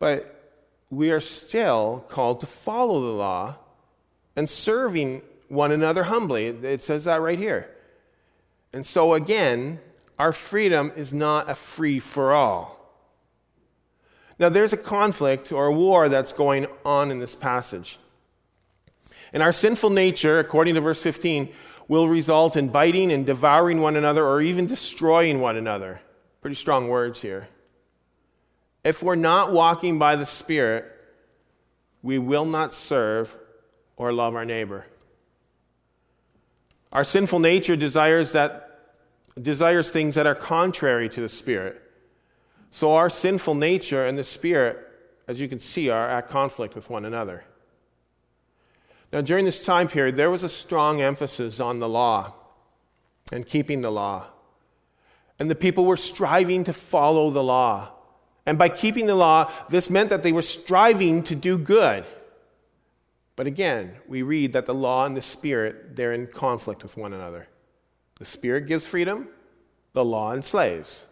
But 0.00 0.52
we 0.90 1.10
are 1.10 1.20
still 1.20 2.04
called 2.08 2.40
to 2.40 2.46
follow 2.46 3.00
the 3.00 3.12
law 3.12 3.56
and 4.34 4.50
serving 4.50 5.22
one 5.54 5.72
another 5.72 6.04
humbly. 6.04 6.46
It 6.46 6.82
says 6.82 7.04
that 7.04 7.20
right 7.20 7.38
here. 7.38 7.74
And 8.72 8.84
so, 8.84 9.14
again, 9.14 9.80
our 10.18 10.32
freedom 10.32 10.92
is 10.96 11.14
not 11.14 11.48
a 11.48 11.54
free 11.54 12.00
for 12.00 12.32
all. 12.32 12.74
Now, 14.38 14.48
there's 14.48 14.72
a 14.72 14.76
conflict 14.76 15.52
or 15.52 15.66
a 15.66 15.72
war 15.72 16.08
that's 16.08 16.32
going 16.32 16.66
on 16.84 17.10
in 17.10 17.20
this 17.20 17.36
passage. 17.36 17.98
And 19.32 19.42
our 19.42 19.52
sinful 19.52 19.90
nature, 19.90 20.38
according 20.38 20.74
to 20.74 20.80
verse 20.80 21.02
15, 21.02 21.48
will 21.88 22.08
result 22.08 22.56
in 22.56 22.68
biting 22.68 23.12
and 23.12 23.26
devouring 23.26 23.80
one 23.80 23.96
another 23.96 24.24
or 24.24 24.40
even 24.40 24.66
destroying 24.66 25.40
one 25.40 25.56
another. 25.56 26.00
Pretty 26.40 26.56
strong 26.56 26.88
words 26.88 27.22
here. 27.22 27.48
If 28.82 29.02
we're 29.02 29.14
not 29.14 29.52
walking 29.52 29.98
by 29.98 30.16
the 30.16 30.26
Spirit, 30.26 30.84
we 32.02 32.18
will 32.18 32.44
not 32.44 32.74
serve 32.74 33.36
or 33.96 34.12
love 34.12 34.34
our 34.34 34.44
neighbor. 34.44 34.84
Our 36.94 37.04
sinful 37.04 37.40
nature 37.40 37.76
desires 37.76 38.32
that 38.32 38.70
desires 39.40 39.90
things 39.90 40.14
that 40.14 40.26
are 40.26 40.34
contrary 40.34 41.08
to 41.10 41.20
the 41.20 41.28
Spirit. 41.28 41.82
So 42.70 42.94
our 42.94 43.10
sinful 43.10 43.56
nature 43.56 44.06
and 44.06 44.16
the 44.16 44.24
Spirit, 44.24 44.78
as 45.26 45.40
you 45.40 45.48
can 45.48 45.58
see, 45.58 45.90
are 45.90 46.08
at 46.08 46.28
conflict 46.28 46.74
with 46.74 46.88
one 46.88 47.04
another. 47.04 47.44
Now, 49.12 49.20
during 49.20 49.44
this 49.44 49.64
time 49.64 49.88
period, 49.88 50.16
there 50.16 50.30
was 50.30 50.44
a 50.44 50.48
strong 50.48 51.00
emphasis 51.00 51.60
on 51.60 51.80
the 51.80 51.88
law 51.88 52.34
and 53.32 53.46
keeping 53.46 53.80
the 53.80 53.90
law. 53.90 54.26
And 55.38 55.50
the 55.50 55.54
people 55.54 55.84
were 55.84 55.96
striving 55.96 56.64
to 56.64 56.72
follow 56.72 57.30
the 57.30 57.42
law. 57.42 57.92
And 58.46 58.58
by 58.58 58.68
keeping 58.68 59.06
the 59.06 59.14
law, 59.14 59.50
this 59.68 59.90
meant 59.90 60.10
that 60.10 60.22
they 60.22 60.32
were 60.32 60.42
striving 60.42 61.22
to 61.24 61.34
do 61.34 61.58
good. 61.58 62.04
But 63.36 63.46
again, 63.46 63.96
we 64.06 64.22
read 64.22 64.52
that 64.52 64.66
the 64.66 64.74
law 64.74 65.04
and 65.04 65.16
the 65.16 65.22
spirit, 65.22 65.96
they're 65.96 66.12
in 66.12 66.26
conflict 66.28 66.82
with 66.82 66.96
one 66.96 67.12
another. 67.12 67.48
The 68.18 68.24
spirit 68.24 68.66
gives 68.66 68.86
freedom, 68.86 69.28
the 69.92 70.04
law 70.04 70.32
enslaves. 70.32 71.06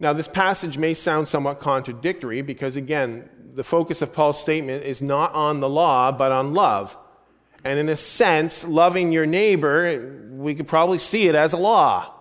Now, 0.00 0.12
this 0.12 0.28
passage 0.28 0.78
may 0.78 0.94
sound 0.94 1.28
somewhat 1.28 1.60
contradictory 1.60 2.42
because, 2.42 2.74
again, 2.74 3.28
the 3.54 3.62
focus 3.62 4.00
of 4.02 4.12
Paul's 4.12 4.40
statement 4.40 4.84
is 4.84 5.02
not 5.02 5.34
on 5.34 5.60
the 5.60 5.68
law, 5.68 6.10
but 6.10 6.32
on 6.32 6.54
love. 6.54 6.96
And 7.64 7.78
in 7.78 7.88
a 7.90 7.96
sense, 7.96 8.66
loving 8.66 9.12
your 9.12 9.26
neighbor, 9.26 10.26
we 10.30 10.54
could 10.54 10.66
probably 10.66 10.98
see 10.98 11.28
it 11.28 11.34
as 11.34 11.52
a 11.52 11.58
law. 11.58 12.14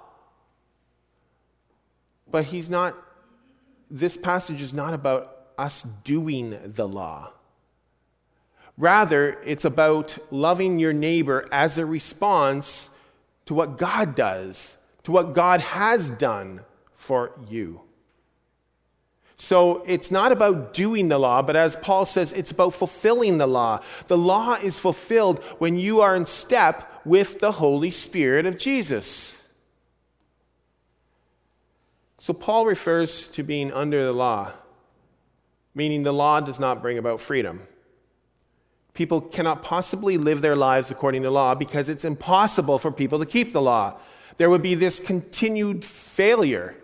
But 2.30 2.46
he's 2.46 2.70
not, 2.70 2.98
this 3.90 4.18
passage 4.18 4.62
is 4.62 4.74
not 4.74 4.94
about 4.94 5.38
us 5.58 5.84
doing 5.84 6.60
the 6.64 6.88
law. 6.88 7.32
Rather, 8.80 9.38
it's 9.44 9.66
about 9.66 10.18
loving 10.32 10.80
your 10.80 10.94
neighbor 10.94 11.46
as 11.52 11.78
a 11.78 11.86
response 11.86 12.96
to 13.46 13.54
what 13.54 13.78
God 13.78 14.16
does, 14.16 14.78
to 15.04 15.12
what 15.12 15.34
God 15.34 15.60
has 15.60 16.10
done 16.10 16.62
for 16.94 17.34
you. 17.50 17.82
So 19.36 19.84
it's 19.86 20.12
not 20.12 20.32
about 20.32 20.74
doing 20.74 21.10
the 21.10 21.18
law, 21.18 21.42
but 21.42 21.58
as 21.58 21.76
Paul 21.76 22.06
says, 22.06 22.32
it's 22.32 22.52
about 22.52 22.74
fulfilling 22.74 23.38
the 23.38 23.48
law. 23.48 23.82
The 24.08 24.18
law 24.18 24.56
is 24.56 24.80
fulfilled 24.80 25.44
when 25.60 25.78
you 25.78 26.00
are 26.00 26.16
in 26.16 26.26
step 26.26 26.90
with 27.04 27.40
the 27.40 27.54
Holy 27.54 27.92
Spirit 27.92 28.46
of 28.46 28.58
Jesus. 28.58 29.46
So 32.18 32.34
Paul 32.34 32.66
refers 32.66 33.28
to 33.30 33.44
being 33.44 33.74
under 33.74 34.06
the 34.06 34.14
law, 34.14 34.52
meaning 35.74 36.04
the 36.04 36.14
law 36.14 36.40
does 36.40 36.60
not 36.62 36.82
bring 36.82 36.98
about 36.98 37.20
freedom. 37.20 37.62
People 39.00 39.22
cannot 39.22 39.62
possibly 39.62 40.18
live 40.18 40.42
their 40.42 40.58
lives 40.58 40.92
according 40.92 41.24
to 41.24 41.32
law 41.32 41.56
because 41.56 41.88
it's 41.88 42.04
impossible 42.04 42.78
for 42.78 42.92
people 42.92 43.18
to 43.20 43.26
keep 43.26 43.54
the 43.54 43.62
law. 43.62 43.98
There 44.36 44.50
would 44.50 44.62
be 44.62 44.76
this 44.76 45.00
continued 45.00 45.86
failure 45.86 46.76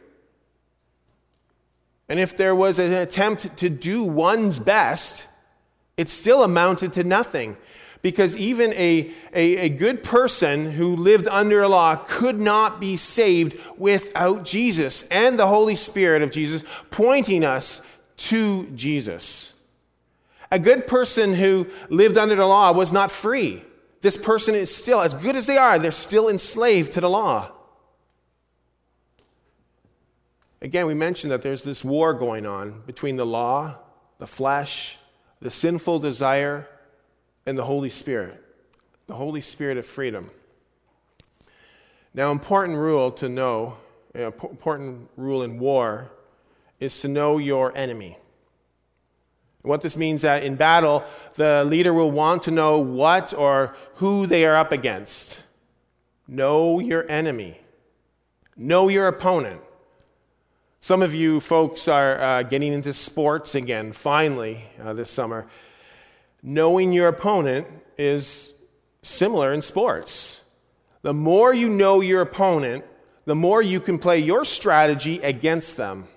and 2.08 2.20
if 2.20 2.38
there 2.38 2.56
was 2.56 2.78
an 2.80 2.94
attempt 2.94 3.58
to 3.58 3.70
do 3.70 4.04
one's 4.04 4.60
best, 4.60 5.28
it 5.98 6.10
still 6.10 6.44
amounted 6.44 6.94
to 6.94 7.04
nothing. 7.04 7.58
Because 8.02 8.38
even 8.38 8.72
a, 8.74 9.12
a, 9.34 9.58
a, 9.58 9.70
good 9.70 10.04
person 10.04 10.72
who 10.74 10.96
lived 10.96 11.28
under 11.28 11.64
a 11.64 11.68
law 11.68 11.96
could 11.96 12.40
not 12.40 12.80
be 12.80 12.98
saved 12.98 13.60
without 13.80 14.46
Jesus 14.46 15.08
and 15.08 15.40
the 15.40 15.48
Holy 15.48 15.76
Spirit 15.76 16.22
of 16.22 16.30
Jesus 16.30 16.64
pointing 16.92 17.44
us 17.44 17.84
to 18.18 18.68
Jesus. 18.76 19.55
A 20.52 20.60
good 20.60 20.88
person 20.88 21.34
who 21.34 21.68
lived 21.90 22.18
under 22.18 22.36
the 22.36 22.46
law 22.46 22.72
was 22.72 22.94
not 22.94 23.12
free. 23.12 23.64
This 24.02 24.18
person 24.18 24.54
is 24.56 24.74
still, 24.74 25.02
as 25.02 25.14
good 25.14 25.36
as 25.36 25.48
they 25.48 25.58
are, 25.58 25.80
they're 25.80 25.92
still 25.92 26.30
enslaved 26.30 26.92
to 26.94 27.02
the 27.02 27.10
law. 27.10 27.52
Again, 30.62 30.86
we 30.86 30.94
mentioned 30.94 31.32
that 31.32 31.42
there's 31.42 31.64
this 31.64 31.84
war 31.84 32.14
going 32.14 32.46
on 32.46 32.82
between 32.86 33.18
the 33.18 33.26
law, 33.26 33.78
the 34.20 34.28
flesh, 34.28 34.98
the 35.40 35.52
sinful 35.52 36.00
desire, 36.00 36.68
and 37.46 37.58
the 37.58 37.66
Holy 37.66 37.90
Spirit, 37.90 38.44
the 39.08 39.16
Holy 39.16 39.42
Spirit 39.42 39.78
of 39.78 39.86
freedom. 39.86 40.32
Now, 42.14 42.32
important 42.32 42.78
rule 42.78 43.12
to 43.12 43.28
know, 43.28 43.78
uh, 44.16 44.32
important 44.32 45.10
rule 45.18 45.44
in 45.44 45.60
war, 45.60 46.10
is 46.80 47.02
to 47.02 47.08
know 47.08 47.38
your 47.38 47.76
enemy. 47.76 48.18
What 49.66 49.82
this 49.82 49.98
means 49.98 50.22
that 50.22 50.44
in 50.44 50.56
battle, 50.56 51.04
the 51.36 51.66
leader 51.66 51.94
will 51.94 52.12
want 52.12 52.44
to 52.44 52.52
know 52.52 52.78
what 52.80 53.34
or 53.34 53.76
who 53.96 54.28
they 54.28 54.46
are 54.46 54.56
up 54.56 54.72
against. 54.72 55.44
Know 56.28 56.80
your 56.80 57.10
enemy. 57.10 57.60
Know 58.56 58.88
your 58.88 59.08
opponent. 59.08 59.62
Some 60.80 61.02
of 61.02 61.16
you 61.16 61.40
folks 61.40 61.88
are 61.88 62.22
uh, 62.22 62.44
getting 62.44 62.72
into 62.72 62.94
sports 62.94 63.56
again, 63.56 63.92
finally, 63.92 64.66
uh, 64.80 64.94
this 64.94 65.10
summer. 65.10 65.48
Knowing 66.44 66.94
your 66.94 67.08
opponent 67.08 67.66
is 67.98 68.54
similar 69.02 69.52
in 69.52 69.64
sports. 69.64 70.48
The 71.02 71.14
more 71.14 71.54
you 71.54 71.70
know 71.70 72.02
your 72.02 72.22
opponent, 72.22 72.86
the 73.26 73.36
more 73.36 73.64
you 73.64 73.80
can 73.80 73.98
play 73.98 74.20
your 74.20 74.46
strategy 74.46 75.20
against 75.20 75.76
them. 75.76 76.08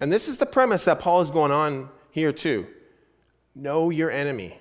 And 0.00 0.12
this 0.12 0.28
is 0.28 0.38
the 0.38 0.46
premise 0.46 0.84
that 0.84 0.98
Paul 0.98 1.22
is 1.22 1.30
going 1.30 1.52
on 1.52 1.88
here, 2.10 2.32
too. 2.32 2.66
Know 3.54 3.90
your 3.90 4.10
enemy. 4.10 4.56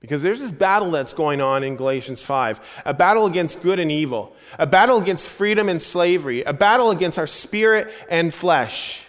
Because 0.00 0.22
there's 0.22 0.40
this 0.40 0.50
battle 0.50 0.90
that's 0.90 1.12
going 1.12 1.42
on 1.42 1.62
in 1.62 1.76
Galatians 1.76 2.24
5 2.24 2.60
a 2.86 2.94
battle 2.94 3.26
against 3.26 3.62
good 3.62 3.78
and 3.78 3.90
evil, 3.90 4.34
a 4.58 4.66
battle 4.66 4.96
against 4.96 5.28
freedom 5.28 5.68
and 5.68 5.80
slavery, 5.80 6.42
a 6.42 6.54
battle 6.54 6.90
against 6.90 7.18
our 7.18 7.26
spirit 7.26 7.92
and 8.08 8.32
flesh. 8.32 9.06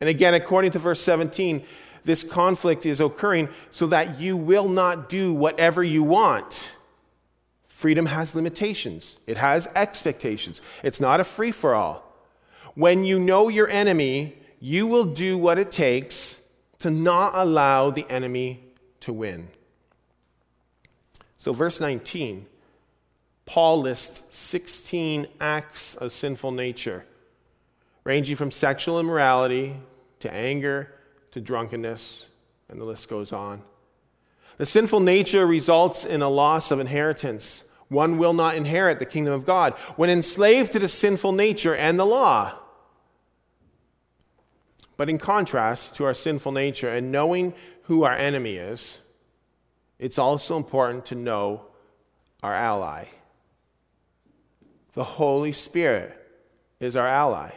And 0.00 0.08
again, 0.08 0.34
according 0.34 0.72
to 0.72 0.78
verse 0.78 1.00
17, 1.00 1.64
this 2.04 2.22
conflict 2.22 2.86
is 2.86 3.00
occurring 3.00 3.48
so 3.70 3.86
that 3.88 4.20
you 4.20 4.36
will 4.36 4.68
not 4.68 5.08
do 5.08 5.32
whatever 5.32 5.82
you 5.82 6.02
want. 6.02 6.76
Freedom 7.66 8.06
has 8.06 8.34
limitations, 8.34 9.18
it 9.26 9.36
has 9.36 9.66
expectations. 9.74 10.60
It's 10.82 11.00
not 11.00 11.20
a 11.20 11.24
free 11.24 11.52
for 11.52 11.74
all. 11.74 12.04
When 12.74 13.04
you 13.04 13.18
know 13.18 13.48
your 13.48 13.68
enemy, 13.68 14.37
you 14.60 14.86
will 14.86 15.04
do 15.04 15.38
what 15.38 15.58
it 15.58 15.70
takes 15.70 16.42
to 16.80 16.90
not 16.90 17.32
allow 17.34 17.90
the 17.90 18.08
enemy 18.08 18.64
to 19.00 19.12
win. 19.12 19.48
So, 21.36 21.52
verse 21.52 21.80
19, 21.80 22.46
Paul 23.46 23.80
lists 23.80 24.36
16 24.36 25.26
acts 25.40 25.94
of 25.94 26.12
sinful 26.12 26.52
nature, 26.52 27.06
ranging 28.04 28.36
from 28.36 28.50
sexual 28.50 29.00
immorality 29.00 29.76
to 30.20 30.32
anger 30.32 30.92
to 31.30 31.40
drunkenness, 31.40 32.28
and 32.68 32.80
the 32.80 32.84
list 32.84 33.08
goes 33.08 33.32
on. 33.32 33.62
The 34.58 34.66
sinful 34.66 35.00
nature 35.00 35.46
results 35.46 36.04
in 36.04 36.20
a 36.20 36.28
loss 36.28 36.70
of 36.70 36.80
inheritance. 36.80 37.64
One 37.88 38.18
will 38.18 38.34
not 38.34 38.56
inherit 38.56 38.98
the 38.98 39.06
kingdom 39.06 39.32
of 39.32 39.46
God 39.46 39.74
when 39.96 40.10
enslaved 40.10 40.72
to 40.72 40.78
the 40.78 40.88
sinful 40.88 41.32
nature 41.32 41.74
and 41.74 41.98
the 41.98 42.04
law. 42.04 42.58
But 44.98 45.08
in 45.08 45.16
contrast 45.16 45.94
to 45.96 46.04
our 46.04 46.12
sinful 46.12 46.52
nature 46.52 46.90
and 46.92 47.10
knowing 47.10 47.54
who 47.84 48.02
our 48.02 48.12
enemy 48.12 48.56
is, 48.56 49.00
it's 49.98 50.18
also 50.18 50.56
important 50.56 51.06
to 51.06 51.14
know 51.14 51.62
our 52.42 52.52
ally. 52.52 53.04
The 54.94 55.04
Holy 55.04 55.52
Spirit 55.52 56.20
is 56.80 56.96
our 56.96 57.06
ally. 57.06 57.52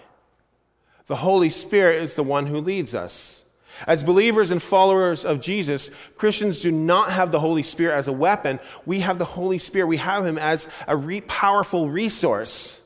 The 1.07 1.15
Holy 1.15 1.49
Spirit 1.49 2.03
is 2.03 2.13
the 2.13 2.23
one 2.23 2.45
who 2.45 2.59
leads 2.59 2.93
us. 2.93 3.43
As 3.87 4.03
believers 4.03 4.51
and 4.51 4.61
followers 4.61 5.25
of 5.25 5.41
Jesus, 5.41 5.89
Christians 6.15 6.61
do 6.61 6.71
not 6.71 7.11
have 7.11 7.31
the 7.31 7.39
Holy 7.39 7.63
Spirit 7.63 7.97
as 7.97 8.07
a 8.07 8.13
weapon. 8.13 8.59
We 8.85 8.99
have 8.99 9.17
the 9.17 9.25
Holy 9.25 9.57
Spirit. 9.57 9.87
We 9.87 9.97
have 9.97 10.25
Him 10.25 10.37
as 10.37 10.67
a 10.87 10.95
re- 10.95 11.21
powerful 11.21 11.89
resource. 11.89 12.80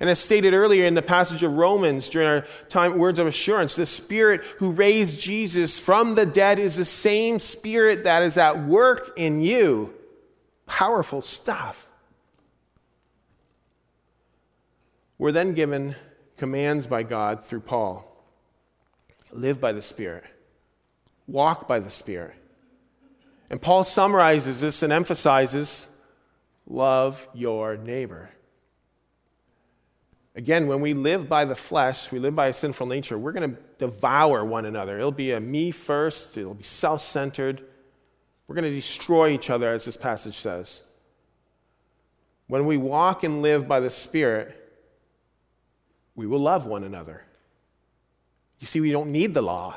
And 0.00 0.10
as 0.10 0.18
stated 0.18 0.52
earlier 0.52 0.84
in 0.84 0.94
the 0.94 1.02
passage 1.02 1.42
of 1.42 1.52
Romans 1.52 2.08
during 2.08 2.28
our 2.28 2.44
time, 2.68 2.98
words 2.98 3.18
of 3.18 3.26
assurance, 3.26 3.76
the 3.76 3.86
Spirit 3.86 4.42
who 4.58 4.72
raised 4.72 5.20
Jesus 5.20 5.78
from 5.78 6.14
the 6.14 6.26
dead 6.26 6.58
is 6.58 6.76
the 6.76 6.84
same 6.84 7.38
Spirit 7.38 8.04
that 8.04 8.22
is 8.22 8.36
at 8.36 8.64
work 8.64 9.12
in 9.16 9.40
you. 9.40 9.94
Powerful 10.66 11.22
stuff. 11.22 11.88
We're 15.18 15.32
then 15.32 15.54
given 15.54 15.96
commands 16.36 16.86
by 16.86 17.02
God 17.02 17.44
through 17.44 17.60
Paul 17.60 18.12
live 19.32 19.60
by 19.60 19.72
the 19.72 19.82
Spirit, 19.82 20.24
walk 21.26 21.66
by 21.66 21.78
the 21.78 21.90
Spirit. 21.90 22.34
And 23.50 23.60
Paul 23.60 23.84
summarizes 23.84 24.60
this 24.60 24.82
and 24.82 24.92
emphasizes 24.92 25.88
love 26.66 27.28
your 27.32 27.76
neighbor. 27.76 28.30
Again, 30.36 30.66
when 30.66 30.82
we 30.82 30.92
live 30.92 31.30
by 31.30 31.46
the 31.46 31.54
flesh, 31.54 32.12
we 32.12 32.18
live 32.18 32.36
by 32.36 32.48
a 32.48 32.52
sinful 32.52 32.86
nature, 32.86 33.16
we're 33.18 33.32
going 33.32 33.54
to 33.54 33.60
devour 33.78 34.44
one 34.44 34.66
another. 34.66 34.98
It'll 34.98 35.10
be 35.10 35.32
a 35.32 35.40
me 35.40 35.70
first, 35.70 36.36
it'll 36.36 36.54
be 36.54 36.62
self 36.62 37.00
centered. 37.00 37.62
We're 38.46 38.54
going 38.54 38.70
to 38.70 38.70
destroy 38.70 39.30
each 39.30 39.50
other, 39.50 39.72
as 39.72 39.86
this 39.86 39.96
passage 39.96 40.38
says. 40.38 40.82
When 42.48 42.66
we 42.66 42.76
walk 42.76 43.24
and 43.24 43.42
live 43.42 43.66
by 43.66 43.80
the 43.80 43.90
Spirit, 43.90 44.54
we 46.14 46.26
will 46.26 46.38
love 46.38 46.66
one 46.66 46.84
another. 46.84 47.24
You 48.60 48.66
see, 48.66 48.80
we 48.80 48.92
don't 48.92 49.10
need 49.10 49.34
the 49.34 49.42
law 49.42 49.76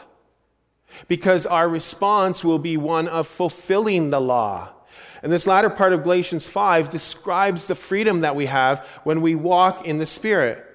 because 1.08 1.46
our 1.46 1.68
response 1.68 2.44
will 2.44 2.60
be 2.60 2.78
one 2.78 3.08
of 3.08 3.28
fulfilling 3.28 4.10
the 4.10 4.22
law. 4.22 4.74
And 5.22 5.32
this 5.32 5.48
latter 5.48 5.70
part 5.70 5.94
of 5.94 6.04
Galatians 6.04 6.48
5 6.48 6.90
describes 6.90 7.68
the 7.68 7.76
freedom 7.76 8.22
that 8.22 8.36
we 8.36 8.46
have 8.46 8.86
when 9.04 9.22
we 9.22 9.36
walk 9.36 9.86
in 9.86 9.98
the 9.98 10.06
Spirit. 10.06 10.66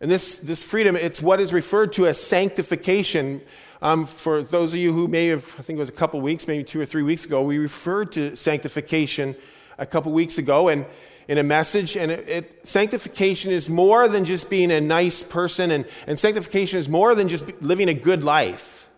And 0.00 0.10
this, 0.10 0.38
this 0.38 0.62
freedom, 0.62 0.96
it's 0.96 1.22
what 1.22 1.40
is 1.40 1.52
referred 1.52 1.92
to 1.94 2.06
as 2.06 2.22
sanctification. 2.22 3.40
Um, 3.80 4.04
for 4.04 4.42
those 4.42 4.74
of 4.74 4.78
you 4.78 4.92
who 4.92 5.08
may 5.08 5.28
have, 5.28 5.54
I 5.58 5.62
think 5.62 5.78
it 5.78 5.80
was 5.80 5.88
a 5.88 5.92
couple 5.92 6.20
weeks, 6.20 6.46
maybe 6.46 6.64
two 6.64 6.80
or 6.80 6.86
three 6.86 7.02
weeks 7.02 7.24
ago, 7.24 7.42
we 7.42 7.58
referred 7.58 8.12
to 8.12 8.36
sanctification 8.36 9.34
a 9.78 9.86
couple 9.86 10.12
weeks 10.12 10.36
ago. 10.36 10.68
And 10.68 10.84
in 11.28 11.38
a 11.38 11.42
message, 11.42 11.96
and 11.96 12.12
it, 12.12 12.28
it, 12.28 12.68
sanctification 12.68 13.52
is 13.52 13.68
more 13.68 14.06
than 14.06 14.24
just 14.24 14.48
being 14.48 14.70
a 14.70 14.80
nice 14.80 15.22
person, 15.22 15.70
and, 15.70 15.84
and 16.06 16.18
sanctification 16.18 16.78
is 16.78 16.88
more 16.88 17.14
than 17.14 17.28
just 17.28 17.50
living 17.62 17.88
a 17.88 17.94
good 17.94 18.22
life. 18.22 18.88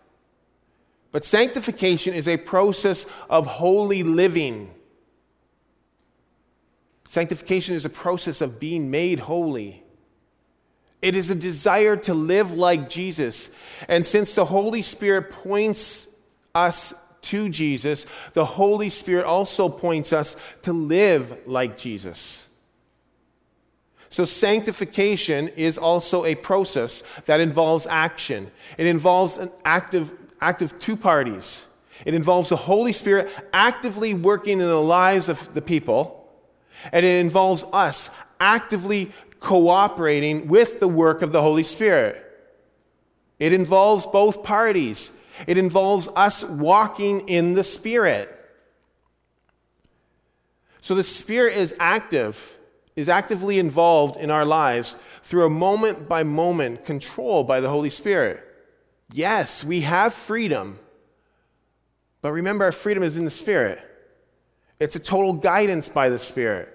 But 1.11 1.25
sanctification 1.25 2.13
is 2.13 2.27
a 2.27 2.37
process 2.37 3.07
of 3.29 3.47
holy 3.47 4.03
living. 4.03 4.69
Sanctification 7.09 7.73
is 7.73 7.85
a 7.85 7.89
process 7.89 8.39
of 8.39 8.59
being 8.59 8.91
made 8.91 9.21
holy. 9.21 9.81
It 11.01 11.15
is 11.15 11.31
a 11.31 11.35
desire 11.35 11.97
to 11.97 12.13
live 12.13 12.53
like 12.53 12.87
Jesus. 12.87 13.49
And 13.87 14.05
since 14.05 14.35
the 14.35 14.45
Holy 14.45 14.83
Spirit 14.83 15.31
points 15.31 16.15
us 16.53 16.93
to 17.23 17.49
Jesus, 17.49 18.05
the 18.33 18.45
Holy 18.45 18.91
Spirit 18.91 19.25
also 19.25 19.69
points 19.69 20.13
us 20.13 20.39
to 20.61 20.71
live 20.71 21.35
like 21.47 21.79
Jesus. 21.79 22.47
So, 24.09 24.23
sanctification 24.23 25.47
is 25.47 25.79
also 25.79 26.25
a 26.25 26.35
process 26.35 27.01
that 27.25 27.39
involves 27.39 27.87
action. 27.87 28.51
It 28.77 28.85
involves 28.85 29.37
an 29.37 29.49
active, 29.65 30.13
active 30.41 30.77
two 30.77 30.95
parties. 30.95 31.67
It 32.05 32.13
involves 32.13 32.49
the 32.49 32.55
Holy 32.55 32.93
Spirit 32.93 33.31
actively 33.51 34.13
working 34.13 34.59
in 34.59 34.67
the 34.67 34.79
lives 34.79 35.27
of 35.27 35.51
the 35.55 35.61
people, 35.63 36.18
and 36.91 37.05
it 37.05 37.19
involves 37.19 37.65
us 37.71 38.09
actively 38.39 39.11
cooperating 39.39 40.47
with 40.47 40.79
the 40.79 40.87
work 40.87 41.21
of 41.21 41.31
the 41.31 41.41
Holy 41.41 41.63
Spirit. 41.63 42.25
It 43.39 43.53
involves 43.53 44.05
both 44.05 44.43
parties. 44.43 45.17
It 45.47 45.57
involves 45.57 46.09
us 46.15 46.43
walking 46.43 47.27
in 47.27 47.53
the 47.53 47.63
Spirit. 47.63 48.35
So 50.81 50.95
the 50.95 51.03
Spirit 51.03 51.55
is 51.55 51.75
active, 51.79 52.57
is 52.95 53.07
actively 53.07 53.59
involved 53.59 54.17
in 54.17 54.31
our 54.31 54.45
lives 54.45 54.97
through 55.23 55.45
a 55.45 55.49
moment 55.49 56.09
by 56.09 56.23
moment 56.23 56.85
control 56.85 57.43
by 57.43 57.59
the 57.59 57.69
Holy 57.69 57.89
Spirit. 57.89 58.45
Yes, 59.13 59.63
we 59.63 59.81
have 59.81 60.13
freedom, 60.13 60.79
but 62.21 62.31
remember, 62.31 62.65
our 62.65 62.71
freedom 62.71 63.03
is 63.03 63.17
in 63.17 63.23
the 63.23 63.31
Spirit. 63.31 63.79
It's 64.79 64.95
a 64.95 64.99
total 64.99 65.33
guidance 65.33 65.89
by 65.89 66.09
the 66.09 66.19
Spirit. 66.19 66.73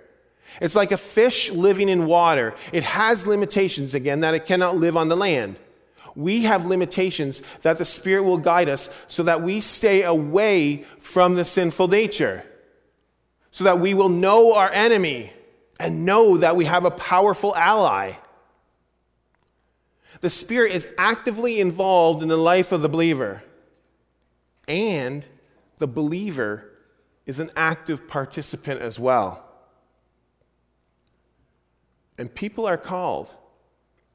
It's 0.61 0.77
like 0.77 0.93
a 0.93 0.97
fish 0.97 1.51
living 1.51 1.89
in 1.89 2.07
water. 2.07 2.55
It 2.73 2.85
has 2.85 3.27
limitations, 3.27 3.95
again, 3.95 4.21
that 4.21 4.35
it 4.35 4.45
cannot 4.45 4.77
live 4.77 4.97
on 4.97 5.09
the 5.09 5.17
land. 5.17 5.57
We 6.15 6.45
have 6.45 6.67
limitations 6.67 7.43
that 7.63 7.79
the 7.79 7.85
Spirit 7.85 8.23
will 8.23 8.39
guide 8.39 8.69
us 8.69 8.89
so 9.09 9.25
that 9.25 9.43
we 9.43 9.61
stay 9.61 10.03
away 10.03 10.85
from 11.01 11.35
the 11.35 11.45
sinful 11.45 11.89
nature, 11.89 12.45
so 13.51 13.65
that 13.65 13.81
we 13.81 13.95
will 13.95 14.11
know 14.11 14.55
our 14.55 14.71
enemy 14.71 15.33
and 15.81 16.05
know 16.05 16.37
that 16.37 16.55
we 16.55 16.67
have 16.67 16.85
a 16.85 16.91
powerful 16.91 17.57
ally. 17.57 18.13
The 20.21 20.31
Spirit 20.31 20.73
is 20.73 20.87
actively 20.99 21.59
involved 21.59 22.23
in 22.23 22.29
the 22.29 22.37
life 22.37 22.71
of 22.71 22.83
the 22.83 22.89
believer, 22.89 23.43
and 24.69 25.25
the 25.79 25.89
believer 25.89 26.71
is 27.27 27.39
an 27.39 27.51
active 27.57 28.07
participant 28.07 28.81
as 28.81 28.99
well. 28.99 29.45
And 32.19 32.33
people 32.35 32.67
are 32.67 32.77
called 32.77 33.31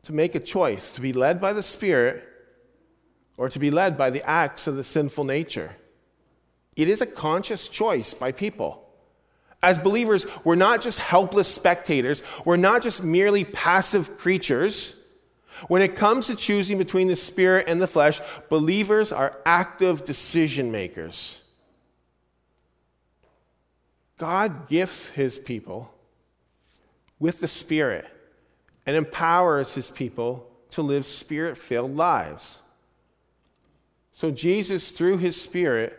to 0.03 0.13
make 0.13 0.35
a 0.35 0.39
choice 0.39 0.91
to 0.93 1.01
be 1.01 1.13
led 1.13 1.41
by 1.41 1.53
the 1.53 1.63
Spirit 1.63 2.23
or 3.37 3.49
to 3.49 3.59
be 3.59 3.71
led 3.71 3.97
by 3.97 4.09
the 4.09 4.23
acts 4.29 4.67
of 4.67 4.75
the 4.75 4.83
sinful 4.83 5.23
nature. 5.23 5.75
It 6.75 6.87
is 6.87 7.01
a 7.01 7.05
conscious 7.05 7.67
choice 7.67 8.13
by 8.13 8.31
people. 8.31 8.85
As 9.61 9.77
believers, 9.77 10.25
we're 10.45 10.55
not 10.55 10.81
just 10.81 10.99
helpless 10.99 11.53
spectators, 11.53 12.23
we're 12.45 12.57
not 12.57 12.81
just 12.81 13.03
merely 13.03 13.43
passive 13.43 14.17
creatures. 14.17 14.95
When 15.67 15.81
it 15.81 15.95
comes 15.95 16.27
to 16.27 16.37
choosing 16.37 16.77
between 16.77 17.09
the 17.09 17.17
spirit 17.17 17.65
and 17.67 17.81
the 17.81 17.87
flesh, 17.87 18.21
believers 18.47 19.11
are 19.11 19.37
active 19.45 20.05
decision 20.05 20.71
makers. 20.71 21.38
God 24.19 24.67
gifts 24.67 25.09
his 25.09 25.39
people 25.39 25.93
with 27.19 27.39
the 27.39 27.47
Spirit 27.47 28.05
and 28.85 28.95
empowers 28.95 29.73
his 29.73 29.89
people 29.89 30.45
to 30.71 30.81
live 30.81 31.05
spirit 31.05 31.57
filled 31.57 31.95
lives. 31.95 32.61
So, 34.11 34.29
Jesus, 34.29 34.91
through 34.91 35.17
his 35.17 35.41
Spirit, 35.41 35.97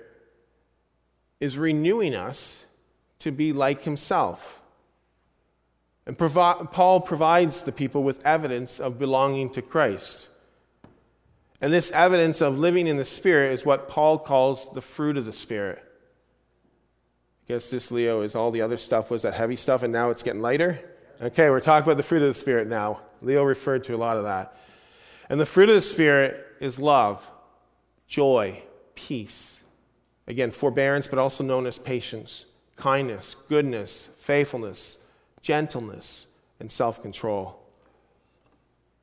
is 1.40 1.58
renewing 1.58 2.14
us 2.14 2.66
to 3.20 3.32
be 3.32 3.52
like 3.52 3.82
himself. 3.82 4.60
And 6.06 6.18
provi- 6.18 6.66
Paul 6.72 7.00
provides 7.00 7.62
the 7.62 7.72
people 7.72 8.02
with 8.02 8.24
evidence 8.26 8.80
of 8.80 8.98
belonging 8.98 9.50
to 9.50 9.62
Christ. 9.62 10.28
And 11.60 11.72
this 11.72 11.90
evidence 11.92 12.40
of 12.40 12.58
living 12.58 12.86
in 12.86 12.96
the 12.96 13.04
Spirit 13.04 13.52
is 13.52 13.64
what 13.64 13.88
Paul 13.88 14.18
calls 14.18 14.70
the 14.72 14.80
fruit 14.80 15.16
of 15.16 15.24
the 15.24 15.32
Spirit. 15.32 15.82
Guess 17.50 17.68
this, 17.68 17.90
Leo, 17.90 18.20
is 18.20 18.36
all 18.36 18.52
the 18.52 18.62
other 18.62 18.76
stuff 18.76 19.10
was 19.10 19.22
that 19.22 19.34
heavy 19.34 19.56
stuff, 19.56 19.82
and 19.82 19.92
now 19.92 20.10
it's 20.10 20.22
getting 20.22 20.40
lighter? 20.40 20.78
Okay, 21.20 21.50
we're 21.50 21.58
talking 21.58 21.82
about 21.82 21.96
the 21.96 22.04
fruit 22.04 22.22
of 22.22 22.28
the 22.28 22.34
Spirit 22.34 22.68
now. 22.68 23.00
Leo 23.22 23.42
referred 23.42 23.82
to 23.82 23.92
a 23.92 23.98
lot 23.98 24.16
of 24.16 24.22
that. 24.22 24.56
And 25.28 25.40
the 25.40 25.44
fruit 25.44 25.68
of 25.68 25.74
the 25.74 25.80
Spirit 25.80 26.46
is 26.60 26.78
love, 26.78 27.28
joy, 28.06 28.62
peace. 28.94 29.64
Again, 30.28 30.52
forbearance, 30.52 31.08
but 31.08 31.18
also 31.18 31.42
known 31.42 31.66
as 31.66 31.76
patience, 31.76 32.46
kindness, 32.76 33.34
goodness, 33.34 34.08
faithfulness, 34.18 34.98
gentleness, 35.42 36.28
and 36.60 36.70
self 36.70 37.02
control. 37.02 37.60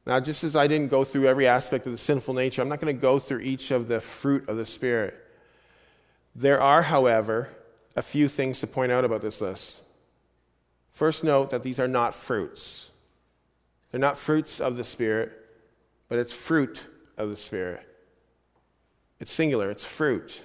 Now, 0.05 0.21
just 0.21 0.45
as 0.45 0.55
I 0.55 0.67
didn't 0.67 0.87
go 0.87 1.03
through 1.03 1.27
every 1.27 1.47
aspect 1.47 1.85
of 1.85 1.91
the 1.91 1.97
sinful 1.97 2.33
nature, 2.33 2.61
I'm 2.61 2.69
not 2.69 2.79
going 2.79 2.95
to 2.95 3.01
go 3.01 3.19
through 3.19 3.41
each 3.41 3.71
of 3.71 3.89
the 3.89 3.99
fruit 3.99 4.47
of 4.47 4.55
the 4.55 4.65
Spirit. 4.65 5.15
There 6.33 6.61
are, 6.61 6.83
however, 6.83 7.49
a 7.97 8.01
few 8.03 8.29
things 8.29 8.59
to 8.59 8.67
point 8.67 8.91
out 8.91 9.03
about 9.03 9.21
this 9.21 9.41
list. 9.41 9.81
First, 10.91 11.23
note 11.23 11.49
that 11.49 11.63
these 11.63 11.79
are 11.79 11.87
not 11.87 12.13
fruits. 12.13 12.91
They're 13.91 13.99
not 13.99 14.17
fruits 14.17 14.61
of 14.61 14.77
the 14.77 14.83
Spirit, 14.83 15.31
but 16.07 16.19
it's 16.19 16.31
fruit 16.31 16.85
of 17.17 17.31
the 17.31 17.35
Spirit. 17.35 17.83
It's 19.19 19.31
singular, 19.31 19.71
it's 19.71 19.83
fruit. 19.83 20.43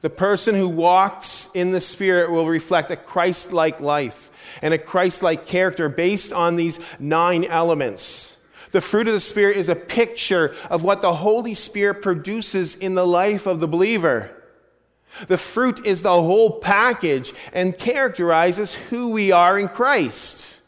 The 0.00 0.08
person 0.08 0.54
who 0.54 0.68
walks 0.68 1.50
in 1.52 1.70
the 1.70 1.82
Spirit 1.82 2.30
will 2.30 2.48
reflect 2.48 2.90
a 2.90 2.96
Christ 2.96 3.52
like 3.52 3.80
life 3.80 4.30
and 4.62 4.72
a 4.72 4.78
Christ 4.78 5.22
like 5.22 5.46
character 5.46 5.90
based 5.90 6.32
on 6.32 6.56
these 6.56 6.80
nine 6.98 7.44
elements. 7.44 8.38
The 8.70 8.80
fruit 8.80 9.06
of 9.06 9.12
the 9.12 9.20
Spirit 9.20 9.58
is 9.58 9.68
a 9.68 9.76
picture 9.76 10.54
of 10.70 10.82
what 10.82 11.02
the 11.02 11.16
Holy 11.16 11.54
Spirit 11.54 12.00
produces 12.00 12.74
in 12.74 12.94
the 12.94 13.06
life 13.06 13.46
of 13.46 13.60
the 13.60 13.68
believer. 13.68 14.34
The 15.26 15.38
fruit 15.38 15.84
is 15.84 16.02
the 16.02 16.22
whole 16.22 16.60
package 16.60 17.32
and 17.52 17.76
characterizes 17.76 18.74
who 18.74 19.10
we 19.10 19.32
are 19.32 19.58
in 19.58 19.68
Christ. 19.68 20.60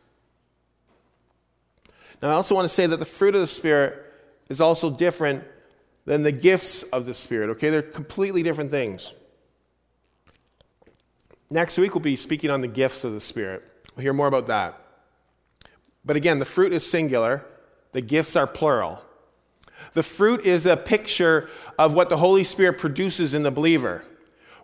Now, 2.21 2.31
I 2.31 2.33
also 2.33 2.55
want 2.55 2.65
to 2.67 2.75
say 2.75 2.87
that 2.87 2.99
the 2.99 3.05
fruit 3.05 3.35
of 3.35 3.41
the 3.41 3.47
Spirit 3.47 4.01
is 4.49 4.61
also 4.61 4.91
different 4.91 5.45
than 6.05 6.23
the 6.23 6.33
gifts 6.33 6.83
of 6.85 7.07
the 7.07 7.15
Spirit, 7.15 7.51
okay? 7.51 7.71
They're 7.71 7.83
completely 7.83 8.43
different 8.43 8.71
things. 8.71 9.15
Next 11.51 11.79
week, 11.79 11.95
we'll 11.95 12.01
be 12.01 12.17
speaking 12.17 12.51
on 12.51 12.61
the 12.61 12.69
gifts 12.69 13.05
of 13.05 13.13
the 13.13 13.21
Spirit. 13.21 13.63
We'll 13.95 14.03
hear 14.03 14.13
more 14.13 14.27
about 14.27 14.47
that. 14.47 14.79
But 16.05 16.17
again, 16.17 16.39
the 16.39 16.45
fruit 16.45 16.73
is 16.73 16.89
singular, 16.89 17.45
the 17.93 18.01
gifts 18.01 18.37
are 18.37 18.47
plural. 18.47 19.05
The 19.93 20.03
fruit 20.03 20.47
is 20.47 20.65
a 20.65 20.77
picture 20.77 21.49
of 21.79 21.95
what 21.95 22.09
the 22.09 22.17
Holy 22.17 22.45
Spirit 22.45 22.79
produces 22.79 23.35
in 23.35 23.43
the 23.43 23.51
believer 23.51 24.05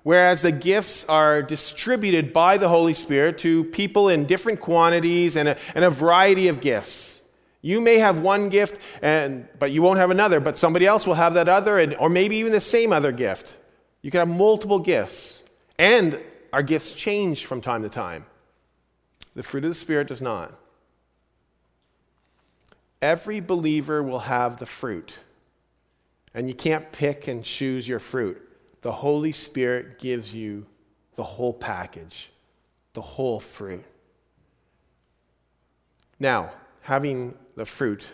whereas 0.08 0.40
the 0.40 0.50
gifts 0.50 1.06
are 1.06 1.42
distributed 1.42 2.32
by 2.32 2.56
the 2.56 2.66
Holy 2.66 2.94
Spirit 2.94 3.36
to 3.36 3.62
people 3.64 4.08
in 4.08 4.24
different 4.24 4.58
quantities 4.58 5.36
and 5.36 5.50
a, 5.50 5.58
and 5.74 5.84
a 5.84 5.90
variety 5.90 6.48
of 6.48 6.62
gifts. 6.62 7.20
You 7.60 7.78
may 7.82 7.98
have 7.98 8.16
one 8.16 8.48
gift, 8.48 8.80
and, 9.02 9.46
but 9.58 9.70
you 9.70 9.82
won't 9.82 9.98
have 9.98 10.10
another, 10.10 10.40
but 10.40 10.56
somebody 10.56 10.86
else 10.86 11.06
will 11.06 11.12
have 11.12 11.34
that 11.34 11.46
other, 11.46 11.78
and, 11.78 11.94
or 11.96 12.08
maybe 12.08 12.36
even 12.36 12.52
the 12.52 12.60
same 12.62 12.90
other 12.90 13.12
gift. 13.12 13.58
You 14.00 14.10
can 14.10 14.20
have 14.20 14.34
multiple 14.34 14.78
gifts, 14.78 15.44
and 15.78 16.18
our 16.54 16.62
gifts 16.62 16.94
change 16.94 17.44
from 17.44 17.60
time 17.60 17.82
to 17.82 17.90
time. 17.90 18.24
The 19.34 19.42
fruit 19.42 19.64
of 19.64 19.70
the 19.70 19.74
Spirit 19.74 20.08
does 20.08 20.22
not. 20.22 20.58
Every 23.02 23.40
believer 23.40 24.02
will 24.02 24.20
have 24.20 24.56
the 24.56 24.64
fruit, 24.64 25.18
and 26.32 26.48
you 26.48 26.54
can't 26.54 26.90
pick 26.92 27.28
and 27.28 27.44
choose 27.44 27.86
your 27.86 27.98
fruit 27.98 28.47
the 28.82 28.92
Holy 28.92 29.32
Spirit 29.32 29.98
gives 29.98 30.34
you 30.34 30.66
the 31.14 31.24
whole 31.24 31.52
package, 31.52 32.30
the 32.92 33.00
whole 33.00 33.40
fruit. 33.40 33.84
Now, 36.20 36.50
having 36.82 37.34
the 37.56 37.64
fruit, 37.64 38.06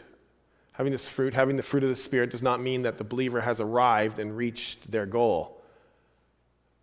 having 0.72 0.92
this 0.92 1.08
fruit, 1.08 1.34
having 1.34 1.56
the 1.56 1.62
fruit 1.62 1.82
of 1.82 1.88
the 1.88 1.96
Spirit 1.96 2.30
does 2.30 2.42
not 2.42 2.60
mean 2.60 2.82
that 2.82 2.98
the 2.98 3.04
believer 3.04 3.42
has 3.42 3.60
arrived 3.60 4.18
and 4.18 4.36
reached 4.36 4.90
their 4.90 5.06
goal. 5.06 5.62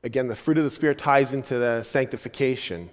Again, 0.03 0.27
the 0.27 0.35
fruit 0.35 0.57
of 0.57 0.63
the 0.63 0.69
Spirit 0.69 0.97
ties 0.97 1.33
into 1.33 1.57
the 1.57 1.83
sanctification. 1.83 2.89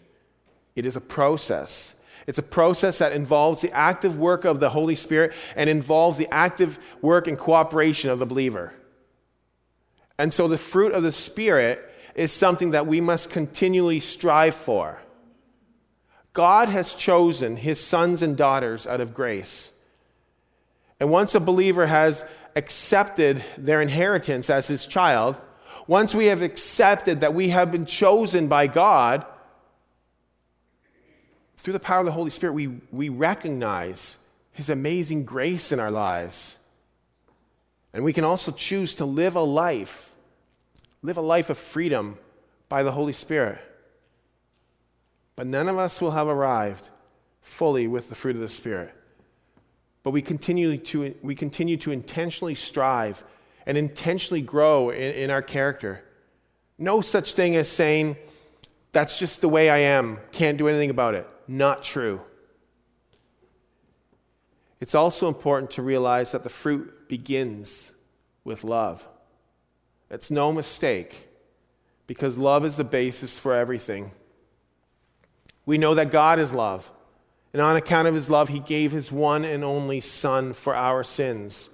It 0.74 0.84
is 0.84 0.96
a 0.96 1.00
process. 1.00 1.96
It's 2.26 2.38
a 2.38 2.42
process 2.42 2.98
that 2.98 3.12
involves 3.12 3.62
the 3.62 3.72
active 3.72 4.18
work 4.18 4.44
of 4.44 4.60
the 4.60 4.70
Holy 4.70 4.94
Spirit 4.94 5.32
and 5.56 5.70
involves 5.70 6.18
the 6.18 6.28
active 6.30 6.78
work 7.00 7.26
and 7.26 7.38
cooperation 7.38 8.10
of 8.10 8.18
the 8.18 8.26
believer. 8.26 8.74
And 10.18 10.32
so 10.32 10.48
the 10.48 10.58
fruit 10.58 10.92
of 10.92 11.02
the 11.02 11.12
Spirit 11.12 11.84
is 12.14 12.32
something 12.32 12.72
that 12.72 12.86
we 12.86 13.00
must 13.00 13.30
continually 13.30 14.00
strive 14.00 14.54
for. 14.54 14.98
God 16.32 16.68
has 16.68 16.94
chosen 16.94 17.56
his 17.56 17.80
sons 17.80 18.22
and 18.22 18.36
daughters 18.36 18.86
out 18.86 19.00
of 19.00 19.14
grace. 19.14 19.72
And 21.00 21.10
once 21.10 21.34
a 21.34 21.40
believer 21.40 21.86
has 21.86 22.24
accepted 22.56 23.44
their 23.56 23.80
inheritance 23.80 24.50
as 24.50 24.66
his 24.66 24.84
child, 24.84 25.40
once 25.86 26.14
we 26.14 26.26
have 26.26 26.42
accepted 26.42 27.20
that 27.20 27.34
we 27.34 27.48
have 27.48 27.70
been 27.70 27.86
chosen 27.86 28.48
by 28.48 28.66
God, 28.66 29.24
through 31.56 31.72
the 31.72 31.80
power 31.80 32.00
of 32.00 32.06
the 32.06 32.12
Holy 32.12 32.30
Spirit, 32.30 32.52
we, 32.52 32.68
we 32.92 33.08
recognize 33.08 34.18
his 34.52 34.68
amazing 34.68 35.24
grace 35.24 35.72
in 35.72 35.80
our 35.80 35.90
lives. 35.90 36.58
And 37.92 38.04
we 38.04 38.12
can 38.12 38.24
also 38.24 38.52
choose 38.52 38.94
to 38.96 39.04
live 39.04 39.34
a 39.34 39.40
life, 39.40 40.07
live 41.02 41.16
a 41.16 41.22
life 41.22 41.50
of 41.50 41.58
freedom 41.58 42.18
by 42.68 42.82
the 42.82 42.92
Holy 42.92 43.12
Spirit. 43.12 43.58
But 45.36 45.46
none 45.46 45.68
of 45.68 45.78
us 45.78 46.00
will 46.00 46.10
have 46.10 46.26
arrived 46.26 46.90
fully 47.40 47.86
with 47.86 48.08
the 48.08 48.14
fruit 48.14 48.36
of 48.36 48.42
the 48.42 48.48
Spirit. 48.48 48.92
But 50.02 50.10
we 50.10 50.22
continue 50.22 50.76
to, 50.76 51.14
we 51.22 51.34
continue 51.34 51.76
to 51.78 51.92
intentionally 51.92 52.54
strive 52.54 53.22
and 53.66 53.76
intentionally 53.76 54.40
grow 54.40 54.90
in, 54.90 55.12
in 55.14 55.30
our 55.30 55.42
character. 55.42 56.02
No 56.78 57.00
such 57.00 57.34
thing 57.34 57.56
as 57.56 57.68
saying, 57.68 58.16
that's 58.92 59.18
just 59.18 59.40
the 59.40 59.48
way 59.48 59.70
I 59.70 59.78
am, 59.78 60.18
can't 60.32 60.58
do 60.58 60.68
anything 60.68 60.90
about 60.90 61.14
it. 61.14 61.26
Not 61.46 61.82
true. 61.82 62.22
It's 64.80 64.94
also 64.94 65.28
important 65.28 65.72
to 65.72 65.82
realize 65.82 66.32
that 66.32 66.42
the 66.42 66.48
fruit 66.48 67.08
begins 67.08 67.92
with 68.44 68.64
love. 68.64 69.06
It's 70.10 70.30
no 70.30 70.52
mistake 70.52 71.28
because 72.06 72.38
love 72.38 72.64
is 72.64 72.76
the 72.76 72.84
basis 72.84 73.38
for 73.38 73.54
everything. 73.54 74.12
We 75.66 75.78
know 75.78 75.94
that 75.94 76.10
God 76.10 76.38
is 76.38 76.54
love. 76.54 76.90
And 77.52 77.62
on 77.62 77.76
account 77.76 78.08
of 78.08 78.14
his 78.14 78.30
love, 78.30 78.48
he 78.48 78.60
gave 78.60 78.92
his 78.92 79.12
one 79.12 79.44
and 79.44 79.64
only 79.64 80.00
Son 80.00 80.52
for 80.52 80.74
our 80.74 81.02
sins. 81.02 81.70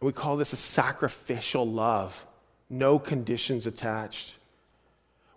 We 0.00 0.12
call 0.12 0.36
this 0.36 0.52
a 0.52 0.56
sacrificial 0.56 1.66
love, 1.66 2.26
no 2.70 2.98
conditions 2.98 3.66
attached. 3.66 4.38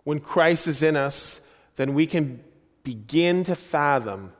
When 0.04 0.20
Christ 0.20 0.66
is 0.66 0.82
in 0.82 0.96
us, 0.96 1.46
then 1.76 1.94
we 1.94 2.06
can 2.06 2.42
begin 2.82 3.44
to 3.44 3.54
fathom 3.54 4.32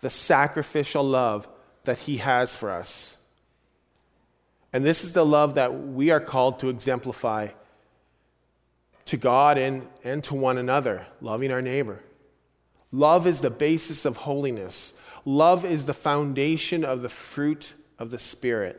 the 0.00 0.10
sacrificial 0.10 1.04
love 1.04 1.48
that 1.84 2.00
he 2.00 2.18
has 2.18 2.54
for 2.54 2.70
us. 2.70 3.18
And 4.72 4.84
this 4.84 5.04
is 5.04 5.12
the 5.12 5.26
love 5.26 5.54
that 5.54 5.88
we 5.88 6.10
are 6.10 6.20
called 6.20 6.60
to 6.60 6.68
exemplify 6.68 7.48
to 9.06 9.16
God 9.16 9.58
and, 9.58 9.86
and 10.04 10.24
to 10.24 10.34
one 10.34 10.58
another, 10.58 11.06
loving 11.20 11.50
our 11.50 11.60
neighbor. 11.60 12.00
Love 12.90 13.26
is 13.26 13.40
the 13.40 13.50
basis 13.50 14.04
of 14.04 14.18
holiness. 14.18 14.94
Love 15.24 15.64
is 15.64 15.86
the 15.86 15.94
foundation 15.94 16.84
of 16.84 17.02
the 17.02 17.08
fruit 17.08 17.74
of 17.98 18.10
the 18.10 18.18
Spirit. 18.18 18.78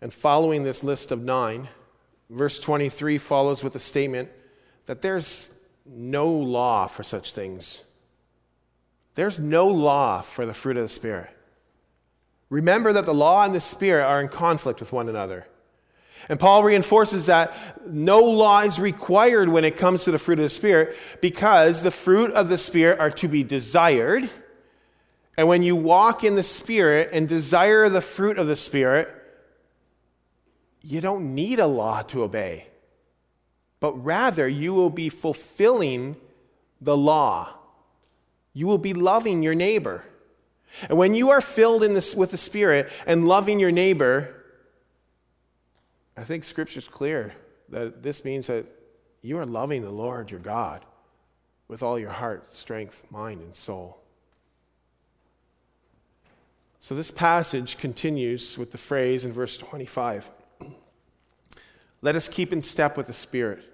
And 0.00 0.12
following 0.12 0.64
this 0.64 0.84
list 0.84 1.12
of 1.12 1.22
nine, 1.22 1.68
verse 2.28 2.58
23 2.60 3.18
follows 3.18 3.64
with 3.64 3.74
a 3.74 3.80
statement 3.80 4.30
that 4.86 5.02
there's 5.02 5.54
no 5.86 6.28
law 6.28 6.86
for 6.86 7.02
such 7.02 7.32
things. 7.32 7.84
There's 9.14 9.38
no 9.38 9.68
law 9.68 10.20
for 10.20 10.44
the 10.44 10.54
fruit 10.54 10.76
of 10.76 10.84
the 10.84 10.88
Spirit. 10.88 11.33
Remember 12.54 12.92
that 12.92 13.04
the 13.04 13.12
law 13.12 13.42
and 13.42 13.52
the 13.52 13.60
Spirit 13.60 14.04
are 14.04 14.20
in 14.20 14.28
conflict 14.28 14.78
with 14.78 14.92
one 14.92 15.08
another. 15.08 15.44
And 16.28 16.38
Paul 16.38 16.62
reinforces 16.62 17.26
that 17.26 17.52
no 17.84 18.20
law 18.20 18.60
is 18.60 18.78
required 18.78 19.48
when 19.48 19.64
it 19.64 19.76
comes 19.76 20.04
to 20.04 20.12
the 20.12 20.20
fruit 20.20 20.38
of 20.38 20.44
the 20.44 20.48
Spirit 20.48 20.96
because 21.20 21.82
the 21.82 21.90
fruit 21.90 22.30
of 22.30 22.48
the 22.48 22.56
Spirit 22.56 23.00
are 23.00 23.10
to 23.10 23.26
be 23.26 23.42
desired. 23.42 24.30
And 25.36 25.48
when 25.48 25.64
you 25.64 25.74
walk 25.74 26.22
in 26.22 26.36
the 26.36 26.44
Spirit 26.44 27.10
and 27.12 27.26
desire 27.26 27.88
the 27.88 28.00
fruit 28.00 28.38
of 28.38 28.46
the 28.46 28.54
Spirit, 28.54 29.12
you 30.80 31.00
don't 31.00 31.34
need 31.34 31.58
a 31.58 31.66
law 31.66 32.02
to 32.02 32.22
obey, 32.22 32.68
but 33.80 33.94
rather 33.94 34.46
you 34.46 34.74
will 34.74 34.90
be 34.90 35.08
fulfilling 35.08 36.14
the 36.80 36.96
law. 36.96 37.52
You 38.52 38.68
will 38.68 38.78
be 38.78 38.94
loving 38.94 39.42
your 39.42 39.56
neighbor. 39.56 40.04
And 40.88 40.98
when 40.98 41.14
you 41.14 41.30
are 41.30 41.40
filled 41.40 41.82
this, 41.94 42.14
with 42.14 42.30
the 42.30 42.36
Spirit 42.36 42.90
and 43.06 43.26
loving 43.26 43.60
your 43.60 43.72
neighbor, 43.72 44.44
I 46.16 46.24
think 46.24 46.44
Scripture 46.44 46.78
is 46.78 46.88
clear 46.88 47.34
that 47.70 48.02
this 48.02 48.24
means 48.24 48.46
that 48.46 48.66
you 49.22 49.38
are 49.38 49.46
loving 49.46 49.82
the 49.82 49.90
Lord 49.90 50.30
your 50.30 50.40
God 50.40 50.84
with 51.68 51.82
all 51.82 51.98
your 51.98 52.10
heart, 52.10 52.52
strength, 52.52 53.04
mind, 53.10 53.40
and 53.40 53.54
soul. 53.54 53.98
So 56.80 56.94
this 56.94 57.10
passage 57.10 57.78
continues 57.78 58.58
with 58.58 58.70
the 58.70 58.78
phrase 58.78 59.24
in 59.24 59.32
verse 59.32 59.56
25 59.56 60.28
Let 62.02 62.14
us 62.14 62.28
keep 62.28 62.52
in 62.52 62.60
step 62.60 62.96
with 62.96 63.06
the 63.06 63.14
Spirit. 63.14 63.64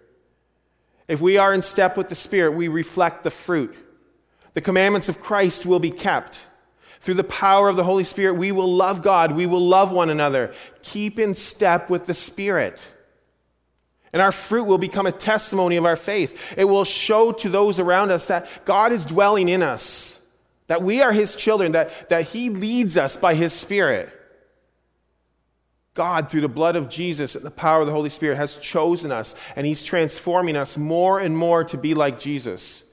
If 1.09 1.21
we 1.21 1.37
are 1.37 1.53
in 1.53 1.61
step 1.61 1.97
with 1.97 2.09
the 2.09 2.15
Spirit, 2.15 2.53
we 2.53 2.69
reflect 2.69 3.25
the 3.25 3.31
fruit. 3.31 3.75
The 4.53 4.61
commandments 4.61 5.09
of 5.09 5.21
Christ 5.21 5.67
will 5.67 5.81
be 5.81 5.91
kept. 5.91 6.47
Through 7.01 7.15
the 7.15 7.25
power 7.25 7.69
of 7.69 7.77
the 7.77 7.85
Holy 7.85 8.05
Spirit, 8.05 8.35
we 8.35 8.53
will 8.53 8.71
love 8.71 9.03
God. 9.03 9.33
We 9.33 9.47
will 9.47 9.67
love 9.67 9.91
one 9.91 10.11
another. 10.11 10.53
Keep 10.83 11.19
in 11.19 11.35
step 11.35 11.89
with 11.89 12.07
the 12.07 12.15
Spirit. 12.15 12.85
And 14.13 14.21
our 14.21 14.33
fruit 14.33 14.65
will 14.65 14.79
become 14.79 15.07
a 15.07 15.13
testimony 15.13 15.77
of 15.77 15.87
our 15.87 15.97
faith. 15.97 16.55
It 16.59 16.65
will 16.65 16.85
show 16.85 17.33
to 17.33 17.49
those 17.49 17.79
around 17.79 18.11
us 18.11 18.27
that 18.27 18.65
God 18.65 18.93
is 18.93 19.07
dwelling 19.07 19.49
in 19.49 19.63
us, 19.63 20.21
that 20.67 20.83
we 20.83 21.01
are 21.01 21.13
His 21.13 21.35
children, 21.35 21.73
that, 21.73 22.11
that 22.11 22.27
He 22.27 22.51
leads 22.51 22.99
us 22.99 23.17
by 23.17 23.35
His 23.35 23.55
Spirit. 23.55 24.15
God, 25.95 26.31
through 26.31 26.43
the 26.43 26.49
blood 26.49 26.77
of 26.77 26.89
Jesus 26.89 27.35
and 27.35 27.45
the 27.45 27.51
power 27.51 27.81
of 27.81 27.87
the 27.87 27.93
Holy 27.93 28.11
Spirit, 28.11 28.37
has 28.37 28.57
chosen 28.57 29.11
us, 29.11 29.35
and 29.57 29.67
He's 29.67 29.83
transforming 29.83 30.57
us 30.57 30.77
more 30.77 31.19
and 31.19 31.37
more 31.37 31.65
to 31.65 31.79
be 31.79 31.95
like 31.95 32.19
Jesus. 32.19 32.85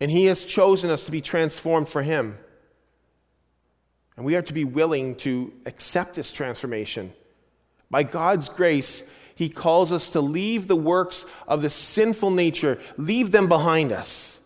And 0.00 0.10
He 0.10 0.26
has 0.26 0.42
chosen 0.42 0.90
us 0.90 1.06
to 1.06 1.12
be 1.12 1.20
transformed 1.20 1.88
for 1.88 2.02
Him. 2.02 2.38
And 4.16 4.26
we 4.26 4.36
are 4.36 4.42
to 4.42 4.52
be 4.52 4.64
willing 4.64 5.14
to 5.16 5.52
accept 5.66 6.14
this 6.14 6.32
transformation. 6.32 7.12
By 7.90 8.02
God's 8.02 8.48
grace, 8.48 9.10
He 9.34 9.48
calls 9.48 9.92
us 9.92 10.10
to 10.10 10.20
leave 10.20 10.66
the 10.66 10.76
works 10.76 11.24
of 11.48 11.62
the 11.62 11.70
sinful 11.70 12.30
nature, 12.30 12.78
leave 12.96 13.30
them 13.32 13.48
behind 13.48 13.92
us. 13.92 14.38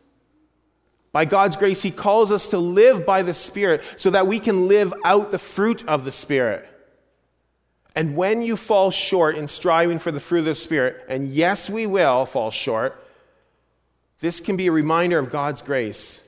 By 1.13 1.25
God's 1.25 1.57
grace, 1.57 1.83
He 1.83 1.91
calls 1.91 2.33
us 2.33 2.49
to 2.49 2.59
live 2.59 3.07
by 3.07 3.23
the 3.23 3.35
Spirit 3.35 3.83
so 3.97 4.11
that 4.11 4.27
we 4.27 4.41
can 4.41 4.69
live 4.69 4.93
out 5.05 5.31
the 5.31 5.39
fruit 5.39 5.87
of 5.87 6.05
the 6.05 6.13
Spirit. 6.13 6.69
And 7.95 8.17
when 8.17 8.43
you 8.43 8.57
fall 8.57 8.91
short 8.91 9.37
in 9.37 9.47
striving 9.47 10.01
for 10.01 10.11
the 10.11 10.19
fruit 10.19 10.41
of 10.41 10.45
the 10.47 10.55
Spirit, 10.55 11.05
and 11.09 11.29
yes, 11.29 11.71
we 11.71 11.87
will 11.87 12.27
fall 12.27 12.51
short, 12.51 13.01
this 14.19 14.41
can 14.41 14.57
be 14.57 14.67
a 14.67 14.73
reminder 14.73 15.19
of 15.19 15.31
God's 15.31 15.63
grace 15.63 16.24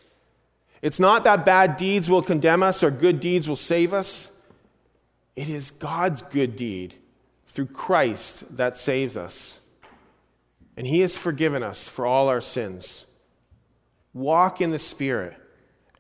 it's 0.82 1.00
not 1.00 1.24
that 1.24 1.44
bad 1.44 1.76
deeds 1.76 2.08
will 2.08 2.22
condemn 2.22 2.62
us 2.62 2.82
or 2.82 2.90
good 2.90 3.20
deeds 3.20 3.48
will 3.48 3.56
save 3.56 3.92
us. 3.92 4.38
It 5.34 5.48
is 5.48 5.70
God's 5.70 6.22
good 6.22 6.56
deed 6.56 6.94
through 7.46 7.66
Christ 7.66 8.56
that 8.56 8.76
saves 8.76 9.16
us. 9.16 9.60
And 10.76 10.86
He 10.86 11.00
has 11.00 11.16
forgiven 11.16 11.62
us 11.62 11.88
for 11.88 12.06
all 12.06 12.28
our 12.28 12.40
sins. 12.40 13.06
Walk 14.12 14.60
in 14.60 14.70
the 14.70 14.78
Spirit 14.78 15.34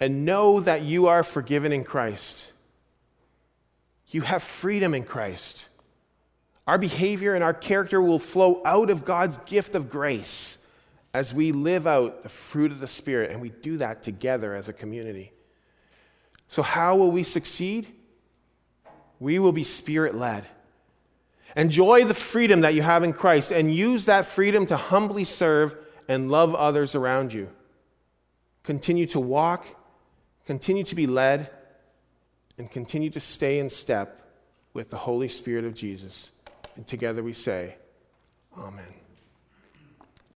and 0.00 0.24
know 0.24 0.60
that 0.60 0.82
you 0.82 1.06
are 1.06 1.22
forgiven 1.22 1.72
in 1.72 1.84
Christ. 1.84 2.52
You 4.08 4.22
have 4.22 4.42
freedom 4.42 4.94
in 4.94 5.04
Christ. 5.04 5.68
Our 6.66 6.78
behavior 6.78 7.34
and 7.34 7.42
our 7.42 7.54
character 7.54 8.00
will 8.00 8.18
flow 8.18 8.60
out 8.64 8.90
of 8.90 9.04
God's 9.04 9.38
gift 9.38 9.74
of 9.74 9.88
grace 9.88 10.65
as 11.16 11.32
we 11.32 11.50
live 11.50 11.86
out 11.86 12.22
the 12.22 12.28
fruit 12.28 12.70
of 12.70 12.78
the 12.78 12.86
Spirit, 12.86 13.30
and 13.30 13.40
we 13.40 13.48
do 13.48 13.78
that 13.78 14.02
together 14.02 14.52
as 14.52 14.68
a 14.68 14.72
community. 14.74 15.32
So, 16.46 16.60
how 16.60 16.98
will 16.98 17.10
we 17.10 17.22
succeed? 17.22 17.90
We 19.18 19.38
will 19.38 19.52
be 19.52 19.64
Spirit 19.64 20.14
led. 20.14 20.44
Enjoy 21.56 22.04
the 22.04 22.12
freedom 22.12 22.60
that 22.60 22.74
you 22.74 22.82
have 22.82 23.02
in 23.02 23.14
Christ 23.14 23.50
and 23.50 23.74
use 23.74 24.04
that 24.04 24.26
freedom 24.26 24.66
to 24.66 24.76
humbly 24.76 25.24
serve 25.24 25.74
and 26.06 26.30
love 26.30 26.54
others 26.54 26.94
around 26.94 27.32
you. 27.32 27.48
Continue 28.62 29.06
to 29.06 29.18
walk, 29.18 29.64
continue 30.44 30.84
to 30.84 30.94
be 30.94 31.06
led, 31.06 31.50
and 32.58 32.70
continue 32.70 33.08
to 33.08 33.20
stay 33.20 33.58
in 33.58 33.70
step 33.70 34.20
with 34.74 34.90
the 34.90 34.98
Holy 34.98 35.28
Spirit 35.28 35.64
of 35.64 35.72
Jesus. 35.72 36.30
And 36.76 36.86
together 36.86 37.22
we 37.22 37.32
say, 37.32 37.76
Amen. 38.54 39.05